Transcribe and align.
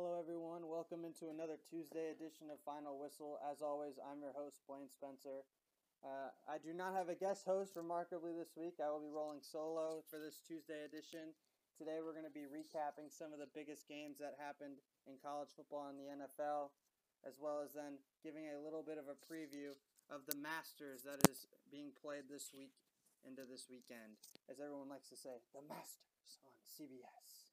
Hello, 0.00 0.16
everyone. 0.16 0.64
Welcome 0.64 1.04
into 1.04 1.28
another 1.28 1.60
Tuesday 1.60 2.08
edition 2.08 2.48
of 2.48 2.56
Final 2.64 2.96
Whistle. 2.96 3.36
As 3.44 3.60
always, 3.60 4.00
I'm 4.00 4.24
your 4.24 4.32
host, 4.32 4.56
Blaine 4.64 4.88
Spencer. 4.88 5.44
Uh, 6.00 6.32
I 6.48 6.56
do 6.56 6.72
not 6.72 6.96
have 6.96 7.12
a 7.12 7.20
guest 7.20 7.44
host, 7.44 7.76
remarkably, 7.76 8.32
this 8.32 8.56
week. 8.56 8.80
I 8.80 8.88
will 8.88 9.04
be 9.04 9.12
rolling 9.12 9.44
solo 9.44 10.00
for 10.08 10.16
this 10.16 10.40
Tuesday 10.40 10.88
edition. 10.88 11.36
Today, 11.76 12.00
we're 12.00 12.16
going 12.16 12.24
to 12.24 12.32
be 12.32 12.48
recapping 12.48 13.12
some 13.12 13.36
of 13.36 13.44
the 13.44 13.52
biggest 13.52 13.92
games 13.92 14.16
that 14.24 14.40
happened 14.40 14.80
in 15.04 15.20
college 15.20 15.52
football 15.52 15.92
and 15.92 16.00
the 16.00 16.08
NFL, 16.08 16.72
as 17.28 17.36
well 17.36 17.60
as 17.60 17.76
then 17.76 18.00
giving 18.24 18.48
a 18.48 18.56
little 18.56 18.80
bit 18.80 18.96
of 18.96 19.04
a 19.04 19.20
preview 19.28 19.76
of 20.08 20.24
the 20.24 20.40
Masters 20.40 21.04
that 21.04 21.20
is 21.28 21.44
being 21.68 21.92
played 21.92 22.24
this 22.24 22.56
week 22.56 22.72
into 23.20 23.44
this 23.44 23.68
weekend. 23.68 24.16
As 24.48 24.64
everyone 24.64 24.88
likes 24.88 25.12
to 25.12 25.18
say, 25.20 25.44
the 25.52 25.60
Masters 25.60 26.40
on 26.40 26.56
CBS. 26.64 27.52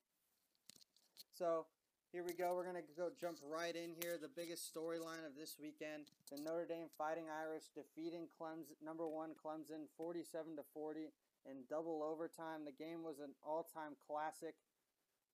So, 1.36 1.68
here 2.12 2.24
we 2.24 2.32
go. 2.32 2.56
We're 2.56 2.64
going 2.64 2.80
to 2.80 2.96
go 2.96 3.12
jump 3.20 3.38
right 3.44 3.76
in 3.76 3.92
here. 4.00 4.16
The 4.16 4.32
biggest 4.32 4.72
storyline 4.72 5.28
of 5.28 5.36
this 5.36 5.60
weekend: 5.60 6.08
the 6.32 6.40
Notre 6.40 6.64
Dame 6.64 6.88
Fighting 6.98 7.28
Irish 7.28 7.68
defeating 7.76 8.32
Clemson, 8.40 8.80
number 8.80 9.08
one 9.08 9.36
Clemson, 9.36 9.92
47 10.00 10.56
to 10.56 10.64
40 10.74 11.12
in 11.44 11.68
double 11.70 12.04
overtime. 12.04 12.64
The 12.64 12.76
game 12.76 13.04
was 13.04 13.20
an 13.20 13.36
all-time 13.44 14.00
classic. 14.08 14.56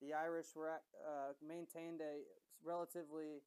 The 0.01 0.17
Irish 0.17 0.57
were 0.57 0.81
uh, 0.97 1.37
maintained 1.45 2.01
a 2.01 2.25
relatively 2.65 3.45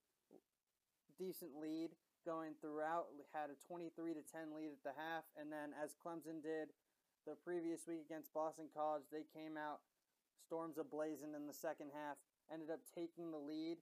decent 1.19 1.59
lead 1.59 1.99
going 2.23 2.55
throughout. 2.63 3.11
Had 3.35 3.51
a 3.51 3.59
23 3.67 3.91
to 4.15 4.23
10 4.23 4.55
lead 4.55 4.71
at 4.71 4.87
the 4.87 4.95
half, 4.95 5.27
and 5.35 5.51
then 5.51 5.75
as 5.75 5.99
Clemson 5.99 6.39
did 6.39 6.71
the 7.27 7.35
previous 7.43 7.91
week 7.91 8.07
against 8.07 8.31
Boston 8.31 8.71
College, 8.71 9.11
they 9.11 9.27
came 9.35 9.59
out 9.59 9.83
storms 10.47 10.79
ablazing 10.79 11.35
in 11.35 11.51
the 11.51 11.57
second 11.57 11.91
half 11.91 12.23
ended 12.53 12.71
up 12.71 12.81
taking 12.95 13.31
the 13.31 13.41
lead 13.41 13.79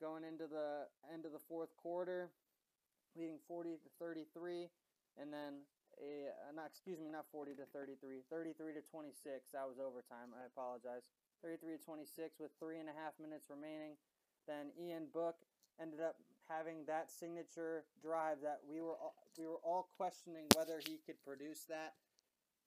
going 0.00 0.22
into 0.24 0.46
the 0.46 0.86
end 1.12 1.26
of 1.26 1.32
the 1.32 1.42
fourth 1.48 1.74
quarter, 1.76 2.30
leading 3.16 3.38
40 3.46 3.82
to 3.82 3.88
33, 3.98 4.70
and 5.18 5.32
then 5.32 5.66
a 5.98 6.30
uh, 6.30 6.54
not 6.54 6.70
excuse 6.70 7.02
me, 7.02 7.10
not 7.10 7.26
40 7.34 7.58
to 7.58 7.66
33, 7.74 8.22
33 8.30 8.78
to 8.78 8.82
26. 8.86 9.50
That 9.50 9.66
was 9.66 9.82
overtime. 9.82 10.30
I 10.30 10.46
apologize. 10.46 11.02
33 11.42 11.78
to 11.78 11.82
26 11.82 12.38
with 12.38 12.50
three 12.58 12.78
and 12.78 12.90
a 12.90 12.94
half 12.94 13.14
minutes 13.18 13.46
remaining. 13.50 13.98
Then 14.46 14.74
Ian 14.78 15.10
Book 15.10 15.38
ended 15.78 16.00
up 16.00 16.18
having 16.46 16.86
that 16.86 17.10
signature 17.10 17.84
drive 18.02 18.38
that 18.42 18.62
we 18.66 18.80
were 18.80 18.96
all, 18.98 19.14
we 19.38 19.46
were 19.46 19.62
all 19.62 19.90
questioning 19.98 20.46
whether 20.56 20.80
he 20.82 20.98
could 21.06 21.20
produce 21.22 21.66
that, 21.68 21.94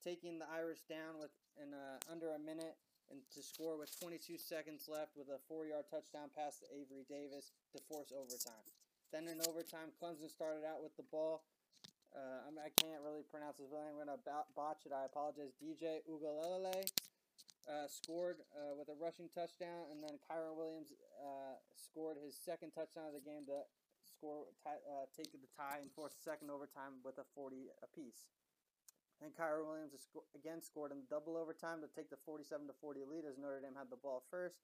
taking 0.04 0.38
the 0.38 0.48
Irish 0.48 0.80
down 0.88 1.20
with 1.20 1.32
in 1.60 1.74
uh, 1.74 2.00
under 2.10 2.32
a 2.32 2.40
minute 2.40 2.76
and 3.10 3.20
to 3.34 3.40
score 3.42 3.78
with 3.78 3.90
22 3.98 4.38
seconds 4.38 4.86
left 4.86 5.16
with 5.16 5.28
a 5.28 5.40
four-yard 5.48 5.88
touchdown 5.90 6.30
pass 6.32 6.60
to 6.62 6.66
Avery 6.70 7.04
Davis 7.08 7.50
to 7.74 7.78
force 7.88 8.12
overtime. 8.12 8.66
Then 9.12 9.28
in 9.28 9.40
overtime, 9.44 9.92
Clemson 10.00 10.30
started 10.32 10.64
out 10.64 10.80
with 10.80 10.96
the 10.96 11.04
ball. 11.12 11.44
Uh, 12.12 12.48
I, 12.60 12.68
can't 12.76 13.00
really 13.00 13.24
pronounce 13.24 13.56
his 13.56 13.72
name. 13.72 13.96
I'm 13.96 13.96
going 13.96 14.12
to 14.12 14.20
botch 14.52 14.84
it. 14.84 14.92
I 14.92 15.08
apologize. 15.08 15.56
DJ 15.56 16.04
Uiagalelei 16.04 16.84
uh, 17.64 17.88
scored 17.88 18.44
uh, 18.52 18.76
with 18.76 18.92
a 18.92 18.96
rushing 19.00 19.32
touchdown, 19.32 19.88
and 19.88 20.04
then 20.04 20.20
Kyren 20.28 20.56
Williams 20.56 20.92
uh, 21.20 21.56
scored 21.72 22.20
his 22.20 22.36
second 22.36 22.72
touchdown 22.76 23.08
of 23.08 23.16
the 23.16 23.24
game 23.24 23.48
to 23.48 23.64
score, 24.04 24.50
uh, 24.66 25.08
take 25.16 25.30
the 25.32 25.40
tie 25.56 25.80
and 25.80 25.90
force 25.92 26.12
second 26.20 26.50
overtime 26.50 27.00
with 27.00 27.16
a 27.18 27.26
40 27.34 27.72
apiece. 27.80 28.28
And 29.22 29.30
Kyren 29.38 29.70
Williams 29.70 29.94
again 30.34 30.58
scored 30.58 30.90
in 30.90 31.06
double 31.06 31.38
overtime 31.38 31.78
to 31.78 31.90
take 31.94 32.10
the 32.10 32.18
47 32.26 32.66
to 32.66 32.74
40 32.82 33.06
lead 33.06 33.22
as 33.22 33.38
Notre 33.38 33.62
Dame 33.62 33.78
had 33.78 33.86
the 33.86 34.02
ball 34.02 34.26
first. 34.26 34.58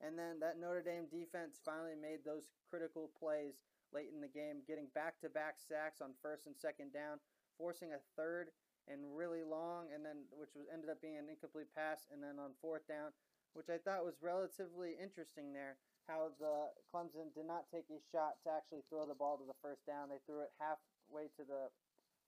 And 0.00 0.16
then 0.16 0.40
that 0.40 0.56
Notre 0.56 0.80
Dame 0.80 1.04
defense 1.12 1.60
finally 1.60 1.92
made 1.92 2.24
those 2.24 2.48
critical 2.72 3.12
plays 3.12 3.60
late 3.92 4.08
in 4.08 4.24
the 4.24 4.32
game, 4.32 4.64
getting 4.64 4.88
back 4.96 5.20
to 5.20 5.28
back 5.28 5.60
sacks 5.60 6.00
on 6.00 6.16
first 6.24 6.48
and 6.48 6.56
second 6.56 6.96
down, 6.96 7.20
forcing 7.60 7.92
a 7.92 8.00
third 8.16 8.56
and 8.88 9.04
really 9.12 9.44
long, 9.44 9.92
and 9.92 10.00
then 10.00 10.24
which 10.32 10.56
was 10.56 10.64
ended 10.72 10.88
up 10.88 11.04
being 11.04 11.20
an 11.20 11.28
incomplete 11.28 11.68
pass, 11.76 12.08
and 12.08 12.24
then 12.24 12.40
on 12.40 12.56
fourth 12.64 12.88
down, 12.88 13.12
which 13.52 13.68
I 13.68 13.76
thought 13.76 14.08
was 14.08 14.24
relatively 14.24 14.96
interesting 14.96 15.52
there. 15.52 15.76
How 16.08 16.32
the 16.40 16.72
Clemson 16.88 17.30
did 17.36 17.46
not 17.46 17.68
take 17.68 17.86
a 17.92 18.00
shot 18.10 18.40
to 18.42 18.50
actually 18.50 18.82
throw 18.88 19.04
the 19.04 19.14
ball 19.14 19.36
to 19.36 19.46
the 19.46 19.60
first 19.60 19.84
down. 19.84 20.08
They 20.08 20.18
threw 20.24 20.42
it 20.42 20.56
halfway 20.58 21.28
to 21.36 21.44
the 21.44 21.68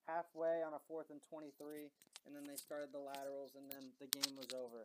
halfway 0.06 0.62
on 0.62 0.74
a 0.74 0.82
fourth 0.88 1.10
and 1.10 1.20
23, 1.30 1.90
and 2.26 2.32
then 2.34 2.46
they 2.46 2.58
started 2.58 2.90
the 2.90 3.02
laterals, 3.02 3.54
and 3.58 3.66
then 3.70 3.90
the 3.98 4.10
game 4.10 4.34
was 4.36 4.50
over. 4.54 4.84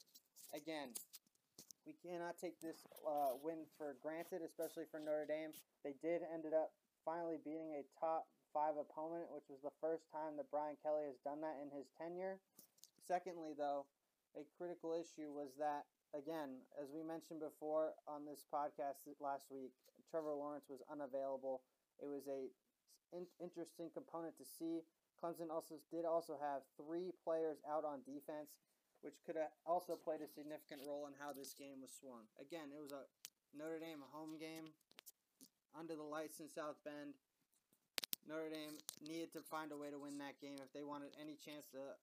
Again, 0.53 0.93
we 1.85 1.95
cannot 2.03 2.35
take 2.35 2.59
this 2.59 2.83
uh, 3.07 3.39
win 3.39 3.63
for 3.79 3.95
granted, 4.03 4.43
especially 4.43 4.83
for 4.91 4.99
Notre 4.99 5.27
Dame. 5.27 5.55
They 5.87 5.95
did 6.03 6.21
ended 6.27 6.51
up 6.51 6.75
finally 7.07 7.39
beating 7.39 7.79
a 7.79 7.87
top 7.95 8.27
five 8.51 8.75
opponent, 8.75 9.31
which 9.31 9.47
was 9.47 9.63
the 9.63 9.73
first 9.79 10.11
time 10.11 10.35
that 10.35 10.51
Brian 10.51 10.75
Kelly 10.83 11.07
has 11.07 11.19
done 11.23 11.39
that 11.41 11.55
in 11.63 11.71
his 11.71 11.87
tenure. 11.95 12.43
Secondly, 12.99 13.55
though, 13.55 13.87
a 14.35 14.43
critical 14.59 14.91
issue 14.91 15.31
was 15.31 15.55
that, 15.55 15.87
again, 16.11 16.59
as 16.75 16.91
we 16.91 17.07
mentioned 17.07 17.39
before 17.39 17.95
on 18.03 18.27
this 18.27 18.43
podcast 18.51 19.07
last 19.23 19.47
week, 19.47 19.71
Trevor 20.11 20.35
Lawrence 20.35 20.67
was 20.67 20.83
unavailable. 20.91 21.63
It 22.03 22.07
was 22.11 22.27
a 22.27 22.51
in- 23.15 23.31
interesting 23.39 23.87
component 23.93 24.35
to 24.37 24.45
see 24.45 24.83
Clemson 25.17 25.49
also 25.49 25.81
did 25.89 26.05
also 26.05 26.37
have 26.37 26.61
three 26.77 27.09
players 27.25 27.57
out 27.65 27.85
on 27.85 28.05
defense, 28.05 28.53
which 29.01 29.17
could 29.25 29.35
have 29.35 29.53
also 29.65 29.97
played 29.97 30.21
a 30.21 30.29
significant 30.29 30.85
role 30.85 31.09
in 31.09 31.13
how 31.17 31.33
this 31.33 31.53
game 31.57 31.81
was 31.81 31.93
swung. 31.93 32.29
Again, 32.37 32.69
it 32.69 32.81
was 32.81 32.93
a 32.93 33.09
Notre 33.57 33.81
Dame 33.81 34.05
home 34.13 34.37
game 34.37 34.69
under 35.73 35.97
the 35.97 36.05
lights 36.05 36.39
in 36.39 36.49
South 36.49 36.77
Bend. 36.85 37.17
Notre 38.29 38.51
Dame 38.51 38.77
needed 39.01 39.31
to 39.33 39.41
find 39.41 39.71
a 39.71 39.77
way 39.77 39.89
to 39.89 39.97
win 39.97 40.19
that 40.19 40.37
game 40.37 40.59
if 40.61 40.69
they 40.73 40.83
wanted 40.83 41.15
any 41.17 41.39
chance 41.39 41.65
to 41.73 41.95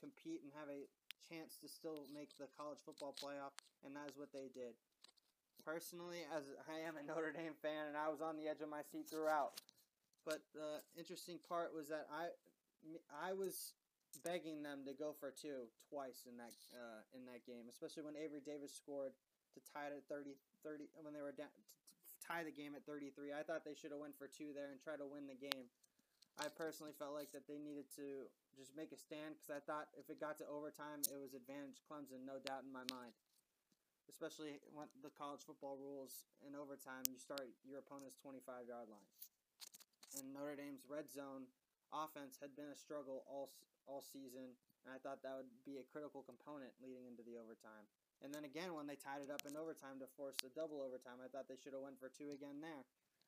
compete 0.00 0.40
and 0.44 0.52
have 0.54 0.70
a 0.70 0.86
chance 1.26 1.58
to 1.58 1.66
still 1.66 2.06
make 2.14 2.30
the 2.38 2.46
college 2.54 2.78
football 2.84 3.12
playoff, 3.18 3.52
and 3.84 3.96
that 3.96 4.06
is 4.08 4.16
what 4.16 4.30
they 4.32 4.48
did. 4.54 4.78
Personally, 5.64 6.22
as 6.30 6.46
I 6.70 6.86
am 6.86 6.94
a 6.94 7.02
Notre 7.08 7.34
Dame 7.34 7.58
fan, 7.58 7.90
and 7.90 7.98
I 7.98 8.08
was 8.08 8.22
on 8.22 8.38
the 8.38 8.46
edge 8.46 8.62
of 8.62 8.70
my 8.70 8.86
seat 8.86 9.10
throughout. 9.10 9.58
But 10.26 10.42
the 10.54 10.82
interesting 10.98 11.38
part 11.38 11.70
was 11.70 11.86
that 11.88 12.10
I, 12.10 12.34
I 13.10 13.32
was 13.32 13.74
begging 14.24 14.62
them 14.62 14.86
to 14.86 14.94
go 14.94 15.12
for 15.12 15.34
two 15.34 15.68
twice 15.90 16.24
in 16.24 16.38
that 16.38 16.54
uh, 16.72 17.02
in 17.12 17.26
that 17.26 17.44
game, 17.44 17.68
especially 17.68 18.06
when 18.06 18.16
Avery 18.16 18.40
Davis 18.40 18.72
scored 18.72 19.12
to 19.54 19.58
tie 19.72 19.88
it 19.88 19.94
at 19.96 20.04
30, 20.08 20.36
30 20.64 20.88
when 21.00 21.16
they 21.16 21.24
were 21.24 21.34
down 21.34 21.52
tie 22.22 22.42
the 22.42 22.54
game 22.54 22.74
at 22.74 22.82
33. 22.88 23.30
I 23.30 23.46
thought 23.46 23.62
they 23.62 23.76
should 23.76 23.94
have 23.94 24.02
went 24.02 24.18
for 24.18 24.26
two 24.26 24.50
there 24.50 24.72
and 24.72 24.80
try 24.82 24.98
to 24.98 25.06
win 25.06 25.30
the 25.30 25.38
game. 25.38 25.70
I 26.42 26.52
personally 26.52 26.92
felt 26.92 27.16
like 27.16 27.32
that 27.32 27.48
they 27.48 27.56
needed 27.56 27.88
to 27.96 28.28
just 28.58 28.76
make 28.76 28.92
a 28.92 28.98
stand 28.98 29.38
because 29.38 29.52
I 29.52 29.62
thought 29.64 29.88
if 29.96 30.10
it 30.12 30.20
got 30.20 30.36
to 30.42 30.46
overtime, 30.48 31.00
it 31.08 31.16
was 31.16 31.32
advantage 31.32 31.80
Clemson, 31.86 32.26
no 32.26 32.42
doubt 32.42 32.66
in 32.66 32.72
my 32.72 32.84
mind. 32.92 33.14
Especially 34.06 34.60
when 34.70 34.86
the 35.02 35.10
college 35.14 35.42
football 35.42 35.80
rules 35.80 36.28
in 36.44 36.54
overtime, 36.54 37.02
you 37.10 37.18
start 37.18 37.42
your 37.64 37.82
opponent's 37.82 38.20
25 38.20 38.68
yard 38.68 38.86
line 38.86 39.10
and 40.14 40.32
Notre 40.32 40.56
Dame's 40.56 40.86
red 40.88 41.10
zone 41.10 41.50
offense 41.92 42.38
had 42.40 42.54
been 42.54 42.70
a 42.72 42.78
struggle 42.78 43.24
all 43.26 43.52
all 43.86 44.02
season, 44.02 44.58
and 44.82 44.90
I 44.90 44.98
thought 44.98 45.22
that 45.22 45.38
would 45.38 45.50
be 45.62 45.78
a 45.78 45.86
critical 45.86 46.26
component 46.26 46.74
leading 46.82 47.06
into 47.06 47.22
the 47.22 47.38
overtime. 47.38 47.86
And 48.18 48.34
then 48.34 48.42
again, 48.42 48.74
when 48.74 48.90
they 48.90 48.98
tied 48.98 49.22
it 49.22 49.30
up 49.30 49.46
in 49.46 49.54
overtime 49.54 50.02
to 50.02 50.10
force 50.18 50.34
a 50.42 50.50
double 50.50 50.82
overtime, 50.82 51.22
I 51.22 51.30
thought 51.30 51.46
they 51.46 51.60
should 51.60 51.76
have 51.76 51.86
went 51.86 52.02
for 52.02 52.10
two 52.10 52.34
again 52.34 52.58
there. 52.58 52.82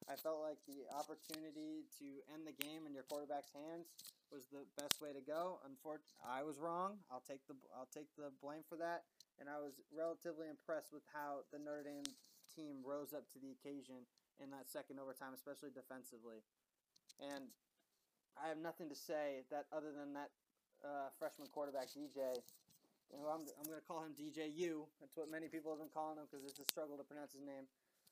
I 0.06 0.14
felt 0.14 0.42
like 0.42 0.62
the 0.66 0.86
opportunity 0.94 1.86
to 1.98 2.08
end 2.30 2.46
the 2.46 2.54
game 2.54 2.86
in 2.86 2.94
your 2.94 3.02
quarterback's 3.06 3.50
hands 3.50 3.90
was 4.30 4.46
the 4.50 4.62
best 4.78 5.02
way 5.02 5.10
to 5.10 5.22
go. 5.24 5.58
Unfortunately, 5.66 6.22
I 6.22 6.46
was 6.46 6.60
wrong. 6.62 7.02
I'll 7.10 7.24
take 7.24 7.42
the 7.50 7.58
I'll 7.74 7.90
take 7.90 8.10
the 8.14 8.30
blame 8.38 8.62
for 8.68 8.78
that. 8.78 9.08
And 9.42 9.50
I 9.50 9.58
was 9.58 9.78
relatively 9.90 10.46
impressed 10.50 10.94
with 10.94 11.06
how 11.10 11.46
the 11.50 11.58
Notre 11.58 11.86
Dame 11.86 12.06
team 12.54 12.82
rose 12.82 13.14
up 13.14 13.26
to 13.34 13.38
the 13.38 13.54
occasion 13.54 14.06
in 14.38 14.50
that 14.54 14.70
second 14.70 15.02
overtime, 15.02 15.34
especially 15.34 15.70
defensively. 15.74 16.42
And 17.18 17.50
I 18.38 18.48
have 18.48 18.58
nothing 18.58 18.88
to 18.88 18.98
say 18.98 19.42
that 19.50 19.66
other 19.74 19.90
than 19.90 20.14
that 20.14 20.30
uh, 20.84 21.10
freshman 21.18 21.50
quarterback 21.50 21.90
DJ. 21.90 22.38
You 23.10 23.18
know, 23.18 23.32
I'm, 23.32 23.48
I'm 23.56 23.64
going 23.64 23.80
to 23.80 23.88
call 23.88 24.04
him 24.04 24.12
DJ 24.12 24.52
U. 24.68 24.84
That's 25.00 25.16
what 25.16 25.32
many 25.32 25.48
people 25.48 25.72
have 25.72 25.80
been 25.80 25.92
calling 25.92 26.20
him 26.20 26.28
because 26.28 26.44
it's 26.44 26.60
a 26.60 26.68
struggle 26.68 27.00
to 27.00 27.06
pronounce 27.06 27.32
his 27.32 27.42
name. 27.42 27.64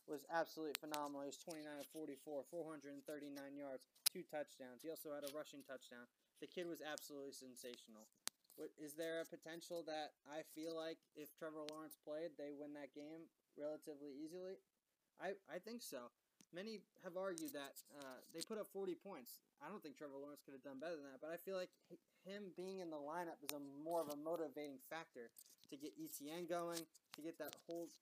Was 0.07 0.23
absolutely 0.31 0.79
phenomenal. 0.79 1.27
He 1.27 1.35
was 1.35 1.43
29 1.43 1.67
of 1.67 1.91
44, 1.91 2.47
439 2.47 2.95
yards, 3.59 3.91
two 4.07 4.23
touchdowns. 4.23 4.87
He 4.87 4.89
also 4.89 5.11
had 5.11 5.27
a 5.27 5.35
rushing 5.35 5.67
touchdown. 5.67 6.07
The 6.39 6.47
kid 6.47 6.71
was 6.71 6.79
absolutely 6.79 7.35
sensational. 7.35 8.07
Is 8.79 8.95
there 8.95 9.21
a 9.21 9.27
potential 9.27 9.83
that 9.91 10.15
I 10.25 10.47
feel 10.55 10.79
like 10.79 11.03
if 11.19 11.35
Trevor 11.35 11.67
Lawrence 11.75 11.99
played, 12.07 12.39
they 12.39 12.55
win 12.55 12.73
that 12.79 12.95
game 12.95 13.27
relatively 13.59 14.15
easily? 14.15 14.63
I, 15.19 15.35
I 15.51 15.59
think 15.59 15.83
so. 15.83 16.09
Many 16.57 16.81
have 17.05 17.21
argued 17.21 17.53
that 17.53 17.77
uh, 18.01 18.17
they 18.33 18.41
put 18.41 18.57
up 18.57 18.73
40 18.73 18.97
points. 18.97 19.45
I 19.61 19.69
don't 19.69 19.85
think 19.85 20.01
Trevor 20.01 20.17
Lawrence 20.17 20.41
could 20.41 20.57
have 20.57 20.65
done 20.65 20.81
better 20.81 20.97
than 20.97 21.05
that, 21.13 21.21
but 21.21 21.29
I 21.29 21.37
feel 21.37 21.61
like 21.61 21.69
him 22.25 22.49
being 22.57 22.81
in 22.81 22.89
the 22.89 22.97
lineup 22.97 23.37
is 23.45 23.53
a 23.53 23.61
more 23.85 24.01
of 24.01 24.09
a 24.09 24.17
motivating 24.17 24.81
factor 24.89 25.29
to 25.69 25.77
get 25.77 25.93
Etienne 26.01 26.49
going, 26.49 26.81
to 26.81 27.21
get 27.21 27.37
that 27.37 27.53
whole 27.69 27.93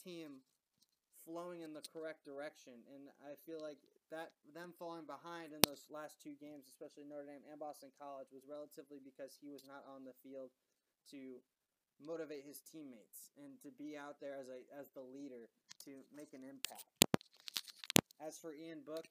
team 0.00 0.40
flowing 1.28 1.60
in 1.60 1.76
the 1.76 1.84
correct 1.92 2.24
direction. 2.24 2.80
And 2.88 3.12
I 3.20 3.36
feel 3.44 3.60
like 3.60 3.76
that 4.08 4.32
them 4.56 4.72
falling 4.80 5.04
behind 5.04 5.52
in 5.52 5.60
those 5.68 5.84
last 5.92 6.24
two 6.24 6.40
games, 6.40 6.72
especially 6.72 7.04
Notre 7.04 7.28
Dame 7.28 7.44
and 7.52 7.60
Boston 7.60 7.92
College, 8.00 8.32
was 8.32 8.48
relatively 8.48 8.96
because 9.04 9.36
he 9.36 9.52
was 9.52 9.68
not 9.68 9.84
on 9.84 10.08
the 10.08 10.16
field 10.24 10.48
to 11.12 11.36
motivate 12.00 12.48
his 12.48 12.64
teammates 12.64 13.28
and 13.36 13.60
to 13.60 13.68
be 13.76 13.92
out 13.92 14.24
there 14.24 14.40
as 14.40 14.48
a 14.48 14.64
as 14.72 14.88
the 14.96 15.04
leader 15.04 15.52
to 15.84 16.00
make 16.16 16.32
an 16.32 16.40
impact. 16.40 17.09
As 18.20 18.36
for 18.36 18.52
Ian 18.52 18.84
Book, 18.84 19.08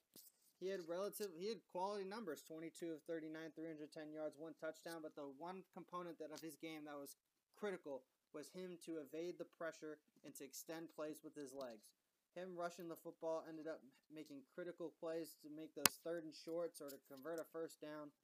he 0.62 0.68
had 0.68 0.86
relative 0.86 1.34
he 1.34 1.48
had 1.48 1.64
quality 1.72 2.04
numbers 2.04 2.44
22 2.46 2.94
of 2.94 3.02
39 3.08 3.50
310 3.56 4.12
yards 4.12 4.36
one 4.38 4.54
touchdown 4.60 5.00
but 5.02 5.16
the 5.16 5.26
one 5.40 5.64
component 5.72 6.20
that 6.20 6.30
of 6.30 6.44
his 6.44 6.54
game 6.60 6.84
that 6.84 7.00
was 7.00 7.16
critical 7.56 8.04
was 8.30 8.52
him 8.54 8.78
to 8.86 9.02
evade 9.02 9.34
the 9.40 9.48
pressure 9.58 9.98
and 10.22 10.36
to 10.36 10.44
extend 10.44 10.92
plays 10.94 11.18
with 11.24 11.34
his 11.34 11.50
legs. 11.50 11.90
Him 12.36 12.54
rushing 12.54 12.86
the 12.86 13.00
football 13.02 13.42
ended 13.48 13.66
up 13.66 13.82
making 14.06 14.46
critical 14.54 14.92
plays 15.02 15.34
to 15.42 15.50
make 15.50 15.74
those 15.74 15.98
third 16.06 16.22
and 16.22 16.36
shorts 16.36 16.78
or 16.78 16.92
to 16.92 17.00
convert 17.10 17.42
a 17.42 17.48
first 17.50 17.80
down 17.80 18.14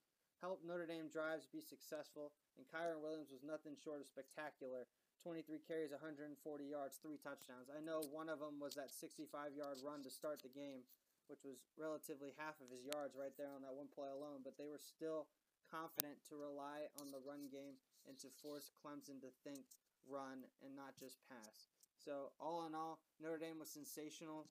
help 0.44 0.60
Notre 0.62 0.86
Dame 0.86 1.08
drives 1.08 1.48
be 1.48 1.64
successful 1.64 2.30
and 2.54 2.68
Kyren 2.68 3.02
Williams 3.02 3.32
was 3.32 3.42
nothing 3.42 3.74
short 3.74 4.04
of 4.04 4.06
spectacular 4.06 4.86
23 5.26 5.58
carries 5.66 5.90
140 5.90 6.38
yards 6.62 7.02
three 7.02 7.18
touchdowns 7.18 7.66
I 7.66 7.82
know 7.82 8.06
one 8.14 8.30
of 8.30 8.38
them 8.38 8.62
was 8.62 8.78
that 8.78 8.94
65 8.94 9.58
yard 9.58 9.82
run 9.82 10.06
to 10.06 10.10
start 10.14 10.38
the 10.46 10.54
game 10.54 10.86
which 11.26 11.42
was 11.42 11.58
relatively 11.74 12.30
half 12.38 12.58
of 12.62 12.70
his 12.70 12.86
yards 12.86 13.18
right 13.18 13.34
there 13.34 13.50
on 13.50 13.62
that 13.62 13.74
one 13.74 13.90
play 13.90 14.10
alone, 14.10 14.46
but 14.46 14.54
they 14.54 14.70
were 14.70 14.80
still 14.80 15.26
confident 15.66 16.22
to 16.30 16.38
rely 16.38 16.86
on 17.02 17.10
the 17.10 17.22
run 17.26 17.50
game 17.50 17.74
and 18.06 18.14
to 18.22 18.30
force 18.42 18.70
Clemson 18.78 19.18
to 19.22 19.30
think 19.42 19.66
run 20.06 20.46
and 20.62 20.78
not 20.78 20.94
just 20.94 21.18
pass. 21.26 21.66
So, 21.98 22.30
all 22.38 22.70
in 22.70 22.74
all, 22.78 23.02
Notre 23.18 23.42
Dame 23.42 23.58
was 23.58 23.70
sensational. 23.70 24.46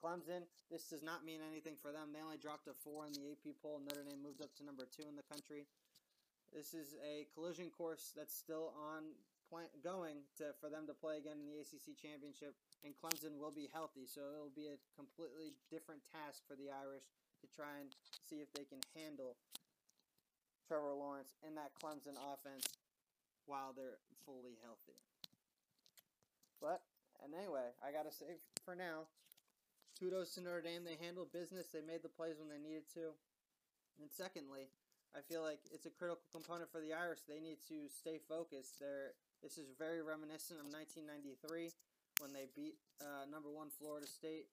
Clemson, 0.00 0.48
this 0.72 0.88
does 0.88 1.04
not 1.04 1.28
mean 1.28 1.44
anything 1.44 1.76
for 1.76 1.92
them. 1.92 2.10
They 2.10 2.24
only 2.24 2.40
dropped 2.40 2.66
a 2.66 2.74
four 2.80 3.04
in 3.04 3.12
the 3.12 3.36
AP 3.36 3.60
poll. 3.60 3.84
Notre 3.84 4.08
Dame 4.08 4.24
moved 4.24 4.40
up 4.40 4.56
to 4.56 4.64
number 4.64 4.88
two 4.88 5.04
in 5.04 5.14
the 5.20 5.28
country. 5.28 5.68
This 6.48 6.72
is 6.72 6.96
a 7.04 7.28
collision 7.36 7.68
course 7.68 8.16
that's 8.16 8.34
still 8.34 8.72
on 8.76 9.12
going 9.84 10.24
to 10.40 10.56
for 10.60 10.72
them 10.72 10.88
to 10.88 10.96
play 10.96 11.20
again 11.20 11.36
in 11.36 11.46
the 11.46 11.60
ACC 11.60 11.94
championship, 12.00 12.56
and 12.84 12.96
Clemson 12.96 13.36
will 13.36 13.52
be 13.52 13.68
healthy, 13.68 14.08
so 14.08 14.32
it'll 14.32 14.54
be 14.54 14.72
a 14.72 14.80
completely 14.96 15.52
different 15.68 16.00
task 16.08 16.40
for 16.48 16.56
the 16.56 16.72
Irish 16.72 17.04
to 17.44 17.46
try 17.52 17.80
and 17.80 17.92
see 18.24 18.40
if 18.40 18.48
they 18.56 18.64
can 18.64 18.80
handle 18.96 19.36
Trevor 20.66 20.94
Lawrence 20.96 21.36
in 21.44 21.54
that 21.60 21.76
Clemson 21.76 22.16
offense 22.16 22.64
while 23.44 23.74
they're 23.76 24.00
fully 24.24 24.56
healthy. 24.64 24.96
But 26.60 26.80
and 27.20 27.34
anyway, 27.34 27.76
I 27.84 27.92
gotta 27.92 28.14
say 28.14 28.40
for 28.64 28.74
now, 28.74 29.10
kudos 29.98 30.34
to 30.34 30.40
Notre 30.40 30.62
Dame. 30.62 30.82
They 30.84 30.98
handled 30.98 31.32
business. 31.32 31.68
They 31.68 31.82
made 31.82 32.02
the 32.02 32.08
plays 32.08 32.38
when 32.38 32.48
they 32.48 32.62
needed 32.62 32.88
to. 32.94 33.14
And 34.00 34.10
secondly, 34.10 34.70
I 35.14 35.20
feel 35.20 35.42
like 35.42 35.60
it's 35.70 35.86
a 35.86 35.92
critical 35.92 36.24
component 36.32 36.72
for 36.72 36.80
the 36.80 36.94
Irish. 36.94 37.20
They 37.28 37.38
need 37.38 37.60
to 37.68 37.86
stay 37.92 38.18
focused. 38.28 38.80
They're 38.80 39.12
this 39.42 39.58
is 39.58 39.74
very 39.74 39.98
reminiscent 39.98 40.62
of 40.62 40.70
1993 40.70 41.74
when 42.22 42.30
they 42.30 42.46
beat 42.54 42.78
uh, 43.02 43.26
number 43.26 43.50
one 43.50 43.74
Florida 43.74 44.06
State 44.06 44.46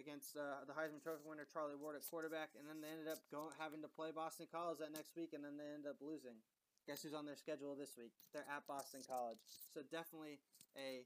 against 0.00 0.40
uh, 0.40 0.64
the 0.64 0.72
Heisman 0.72 1.04
Trophy 1.04 1.28
winner 1.28 1.44
Charlie 1.44 1.76
Ward 1.76 2.00
at 2.00 2.08
quarterback, 2.08 2.56
and 2.56 2.64
then 2.64 2.80
they 2.80 2.88
ended 2.88 3.04
up 3.04 3.20
going 3.28 3.52
having 3.60 3.84
to 3.84 3.90
play 3.92 4.08
Boston 4.16 4.48
College 4.48 4.80
that 4.80 4.96
next 4.96 5.12
week, 5.12 5.36
and 5.36 5.44
then 5.44 5.60
they 5.60 5.68
ended 5.68 5.92
up 5.92 6.00
losing. 6.00 6.40
Guess 6.88 7.04
who's 7.04 7.12
on 7.12 7.28
their 7.28 7.36
schedule 7.36 7.76
this 7.76 8.00
week? 8.00 8.16
They're 8.32 8.48
at 8.48 8.64
Boston 8.64 9.04
College, 9.04 9.44
so 9.44 9.84
definitely 9.92 10.40
a 10.72 11.04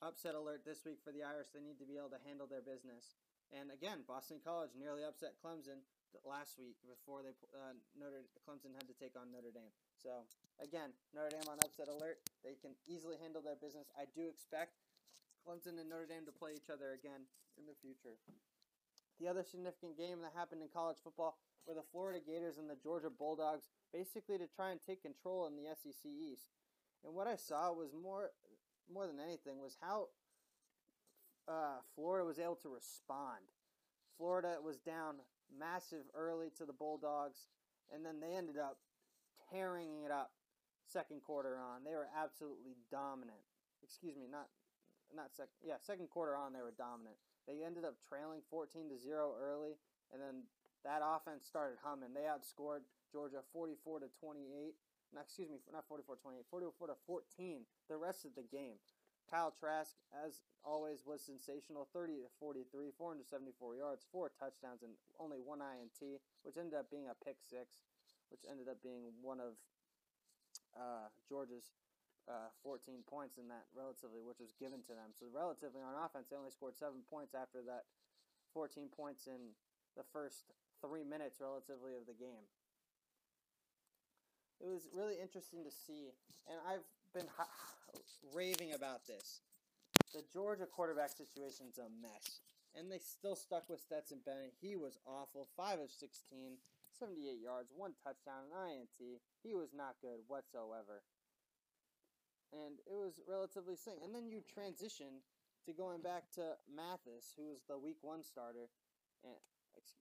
upset 0.00 0.32
alert 0.32 0.64
this 0.64 0.88
week 0.88 1.04
for 1.04 1.12
the 1.12 1.20
Irish. 1.20 1.52
They 1.52 1.60
need 1.60 1.76
to 1.84 1.86
be 1.86 2.00
able 2.00 2.16
to 2.16 2.22
handle 2.24 2.48
their 2.48 2.64
business. 2.64 3.20
And 3.52 3.68
again, 3.68 4.08
Boston 4.08 4.40
College 4.40 4.72
nearly 4.72 5.04
upset 5.04 5.36
Clemson 5.36 5.84
last 6.20 6.60
week 6.60 6.76
before 6.84 7.24
they 7.24 7.32
uh, 7.56 7.72
Notre 7.96 8.28
Clemson 8.44 8.76
had 8.76 8.84
to 8.86 8.96
take 8.96 9.16
on 9.16 9.32
Notre 9.32 9.52
Dame. 9.52 9.72
So 9.96 10.28
again, 10.60 10.92
Notre 11.16 11.32
Dame 11.32 11.48
on 11.48 11.56
upset 11.64 11.88
alert. 11.88 12.20
They 12.44 12.60
can 12.60 12.76
easily 12.84 13.16
handle 13.16 13.40
their 13.40 13.56
business. 13.56 13.88
I 13.96 14.04
do 14.12 14.28
expect 14.28 14.76
Clemson 15.42 15.80
and 15.80 15.88
Notre 15.88 16.06
Dame 16.06 16.28
to 16.28 16.34
play 16.34 16.52
each 16.52 16.68
other 16.68 16.92
again 16.92 17.24
in 17.56 17.64
the 17.64 17.76
future. 17.80 18.20
The 19.20 19.28
other 19.28 19.42
significant 19.42 19.96
game 19.96 20.20
that 20.22 20.36
happened 20.36 20.62
in 20.62 20.68
college 20.68 20.98
football 21.02 21.38
were 21.66 21.74
the 21.74 21.86
Florida 21.92 22.20
Gators 22.20 22.58
and 22.58 22.68
the 22.68 22.78
Georgia 22.82 23.10
Bulldogs, 23.10 23.70
basically 23.92 24.38
to 24.38 24.46
try 24.46 24.70
and 24.70 24.80
take 24.80 25.02
control 25.02 25.46
in 25.46 25.54
the 25.54 25.70
SEC 25.78 26.04
East. 26.06 26.50
And 27.04 27.14
what 27.14 27.26
I 27.26 27.36
saw 27.36 27.72
was 27.72 27.94
more, 27.94 28.30
more 28.92 29.06
than 29.06 29.20
anything, 29.20 29.60
was 29.60 29.76
how 29.80 30.08
uh, 31.48 31.82
Florida 31.94 32.24
was 32.24 32.38
able 32.38 32.56
to 32.56 32.68
respond. 32.68 33.42
Florida 34.16 34.56
was 34.62 34.78
down 34.78 35.16
massive 35.58 36.04
early 36.14 36.50
to 36.58 36.64
the 36.64 36.72
Bulldogs, 36.72 37.48
and 37.92 38.04
then 38.04 38.20
they 38.20 38.34
ended 38.34 38.58
up 38.58 38.78
tearing 39.50 40.02
it 40.04 40.10
up 40.10 40.32
second 40.86 41.22
quarter 41.22 41.58
on. 41.58 41.84
They 41.84 41.94
were 41.94 42.08
absolutely 42.12 42.76
dominant. 42.90 43.42
Excuse 43.82 44.16
me, 44.16 44.26
not 44.30 44.48
not 45.14 45.34
second. 45.36 45.56
Yeah, 45.60 45.76
second 45.80 46.08
quarter 46.08 46.36
on 46.36 46.52
they 46.52 46.62
were 46.64 46.74
dominant. 46.76 47.16
They 47.46 47.64
ended 47.66 47.84
up 47.84 47.98
trailing 48.08 48.40
14 48.48 48.88
to 48.88 48.96
0 48.96 49.34
early 49.36 49.76
and 50.12 50.20
then 50.20 50.44
that 50.84 51.00
offense 51.02 51.48
started 51.48 51.80
humming. 51.82 52.12
They 52.12 52.28
outscored 52.28 52.84
Georgia 53.10 53.40
44 53.52 54.00
to 54.00 54.08
28. 54.20 54.76
No, 55.12 55.20
excuse 55.20 55.48
me, 55.48 55.60
not 55.72 55.84
44 55.88 56.16
28, 56.16 56.44
44 56.48 56.88
to 56.88 56.96
14 57.06 57.64
the 57.88 57.96
rest 57.96 58.24
of 58.24 58.32
the 58.36 58.44
game. 58.44 58.80
Kyle 59.32 59.48
Trask, 59.56 59.96
as 60.12 60.44
always, 60.60 61.08
was 61.08 61.24
sensational 61.24 61.88
30 61.96 62.20
to 62.20 62.30
43, 62.36 62.92
474 62.92 63.80
yards, 63.80 64.04
four 64.12 64.28
touchdowns, 64.28 64.84
and 64.84 64.92
only 65.16 65.40
one 65.40 65.64
INT, 65.64 66.20
which 66.44 66.60
ended 66.60 66.76
up 66.76 66.92
being 66.92 67.08
a 67.08 67.16
pick 67.16 67.40
six, 67.40 67.80
which 68.28 68.44
ended 68.44 68.68
up 68.68 68.84
being 68.84 69.08
one 69.24 69.40
of 69.40 69.56
uh, 70.76 71.08
Georgia's 71.24 71.72
uh, 72.28 72.52
14 72.60 73.00
points 73.08 73.40
in 73.40 73.48
that 73.48 73.64
relatively, 73.72 74.20
which 74.20 74.36
was 74.36 74.52
given 74.60 74.84
to 74.84 74.92
them. 74.92 75.16
So, 75.16 75.32
relatively 75.32 75.80
on 75.80 75.96
offense, 75.96 76.28
they 76.28 76.36
only 76.36 76.52
scored 76.52 76.76
seven 76.76 77.00
points 77.08 77.32
after 77.32 77.64
that 77.64 77.88
14 78.52 78.92
points 78.92 79.32
in 79.32 79.56
the 79.96 80.04
first 80.12 80.52
three 80.84 81.08
minutes, 81.08 81.40
relatively, 81.40 81.96
of 81.96 82.04
the 82.04 82.12
game. 82.12 82.44
It 84.60 84.68
was 84.68 84.92
really 84.92 85.16
interesting 85.16 85.64
to 85.64 85.72
see, 85.72 86.12
and 86.44 86.60
I've 86.68 86.84
been 87.16 87.32
raving 88.34 88.72
about 88.72 89.06
this. 89.06 89.40
The 90.12 90.24
Georgia 90.32 90.66
quarterback 90.66 91.10
situation's 91.10 91.78
a 91.78 91.88
mess. 92.00 92.40
And 92.74 92.88
they 92.88 92.98
still 92.98 93.36
stuck 93.36 93.68
with 93.68 93.84
Stetson 93.84 94.24
Bennett. 94.24 94.56
He 94.60 94.76
was 94.76 94.96
awful. 95.04 95.48
5 95.56 95.80
of 95.80 95.90
16, 95.92 96.56
78 96.98 97.36
yards, 97.36 97.68
one 97.76 97.92
touchdown, 98.00 98.48
an 98.48 98.88
INT. 98.88 99.20
He 99.44 99.52
was 99.52 99.76
not 99.76 100.00
good 100.00 100.24
whatsoever. 100.24 101.04
And 102.52 102.80
it 102.88 102.96
was 102.96 103.20
relatively 103.28 103.76
sing. 103.76 104.00
And 104.00 104.14
then 104.14 104.28
you 104.28 104.40
transition 104.40 105.20
to 105.68 105.72
going 105.72 106.00
back 106.00 106.32
to 106.40 106.56
Mathis, 106.64 107.36
who 107.36 107.52
was 107.52 107.60
the 107.68 107.78
week 107.78 108.00
one 108.00 108.24
starter, 108.24 108.72
and 109.24 109.36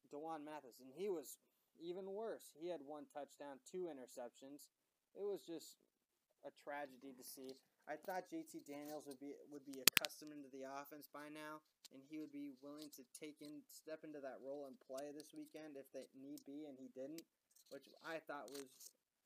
D'Wan 0.10 0.44
Mathis, 0.44 0.80
and 0.82 0.92
he 0.92 1.08
was 1.08 1.38
even 1.80 2.12
worse. 2.12 2.52
He 2.60 2.70
had 2.70 2.82
one 2.84 3.06
touchdown, 3.14 3.62
two 3.64 3.88
interceptions. 3.88 4.68
It 5.16 5.24
was 5.24 5.42
just 5.46 5.78
a 6.46 6.52
tragedy 6.64 7.14
to 7.16 7.24
see. 7.24 7.56
I 7.90 7.98
thought 7.98 8.30
JT 8.30 8.64
Daniels 8.70 9.10
would 9.10 9.20
be 9.20 9.34
would 9.50 9.66
be 9.66 9.82
accustomed 9.82 10.32
into 10.32 10.50
the 10.54 10.70
offense 10.70 11.10
by 11.10 11.34
now, 11.34 11.60
and 11.92 12.00
he 12.06 12.22
would 12.22 12.32
be 12.32 12.54
willing 12.62 12.90
to 12.94 13.04
take 13.18 13.42
in 13.42 13.66
step 13.68 14.06
into 14.06 14.22
that 14.22 14.38
role 14.40 14.70
and 14.70 14.78
play 14.86 15.10
this 15.12 15.34
weekend 15.34 15.76
if 15.76 15.90
they 15.92 16.06
need 16.14 16.46
be, 16.46 16.70
and 16.70 16.78
he 16.78 16.94
didn't, 16.94 17.26
which 17.74 17.90
I 18.06 18.22
thought 18.24 18.54
was 18.54 18.70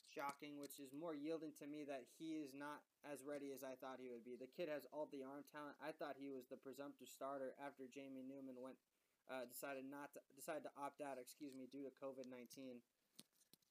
shocking. 0.07 0.55
Which 0.57 0.79
is 0.79 0.95
more 0.95 1.11
yielding 1.11 1.51
to 1.59 1.67
me 1.67 1.83
that 1.85 2.07
he 2.15 2.39
is 2.39 2.55
not 2.55 2.79
as 3.03 3.21
ready 3.27 3.51
as 3.51 3.61
I 3.61 3.75
thought 3.77 3.99
he 3.99 4.07
would 4.07 4.23
be. 4.23 4.39
The 4.39 4.49
kid 4.49 4.71
has 4.71 4.87
all 4.95 5.11
the 5.11 5.27
arm 5.27 5.43
talent. 5.51 5.75
I 5.83 5.91
thought 5.91 6.15
he 6.15 6.31
was 6.31 6.47
the 6.47 6.57
presumptive 6.57 7.11
starter 7.11 7.53
after 7.59 7.85
Jamie 7.91 8.23
Newman 8.23 8.55
went 8.57 8.79
uh, 9.29 9.45
decided 9.49 9.85
not 9.89 10.13
to 10.15 10.19
decided 10.37 10.63
to 10.63 10.73
opt 10.79 11.03
out. 11.03 11.19
Excuse 11.19 11.53
me, 11.53 11.67
due 11.67 11.83
to 11.83 11.91
COVID 11.99 12.31
nineteen. 12.31 12.79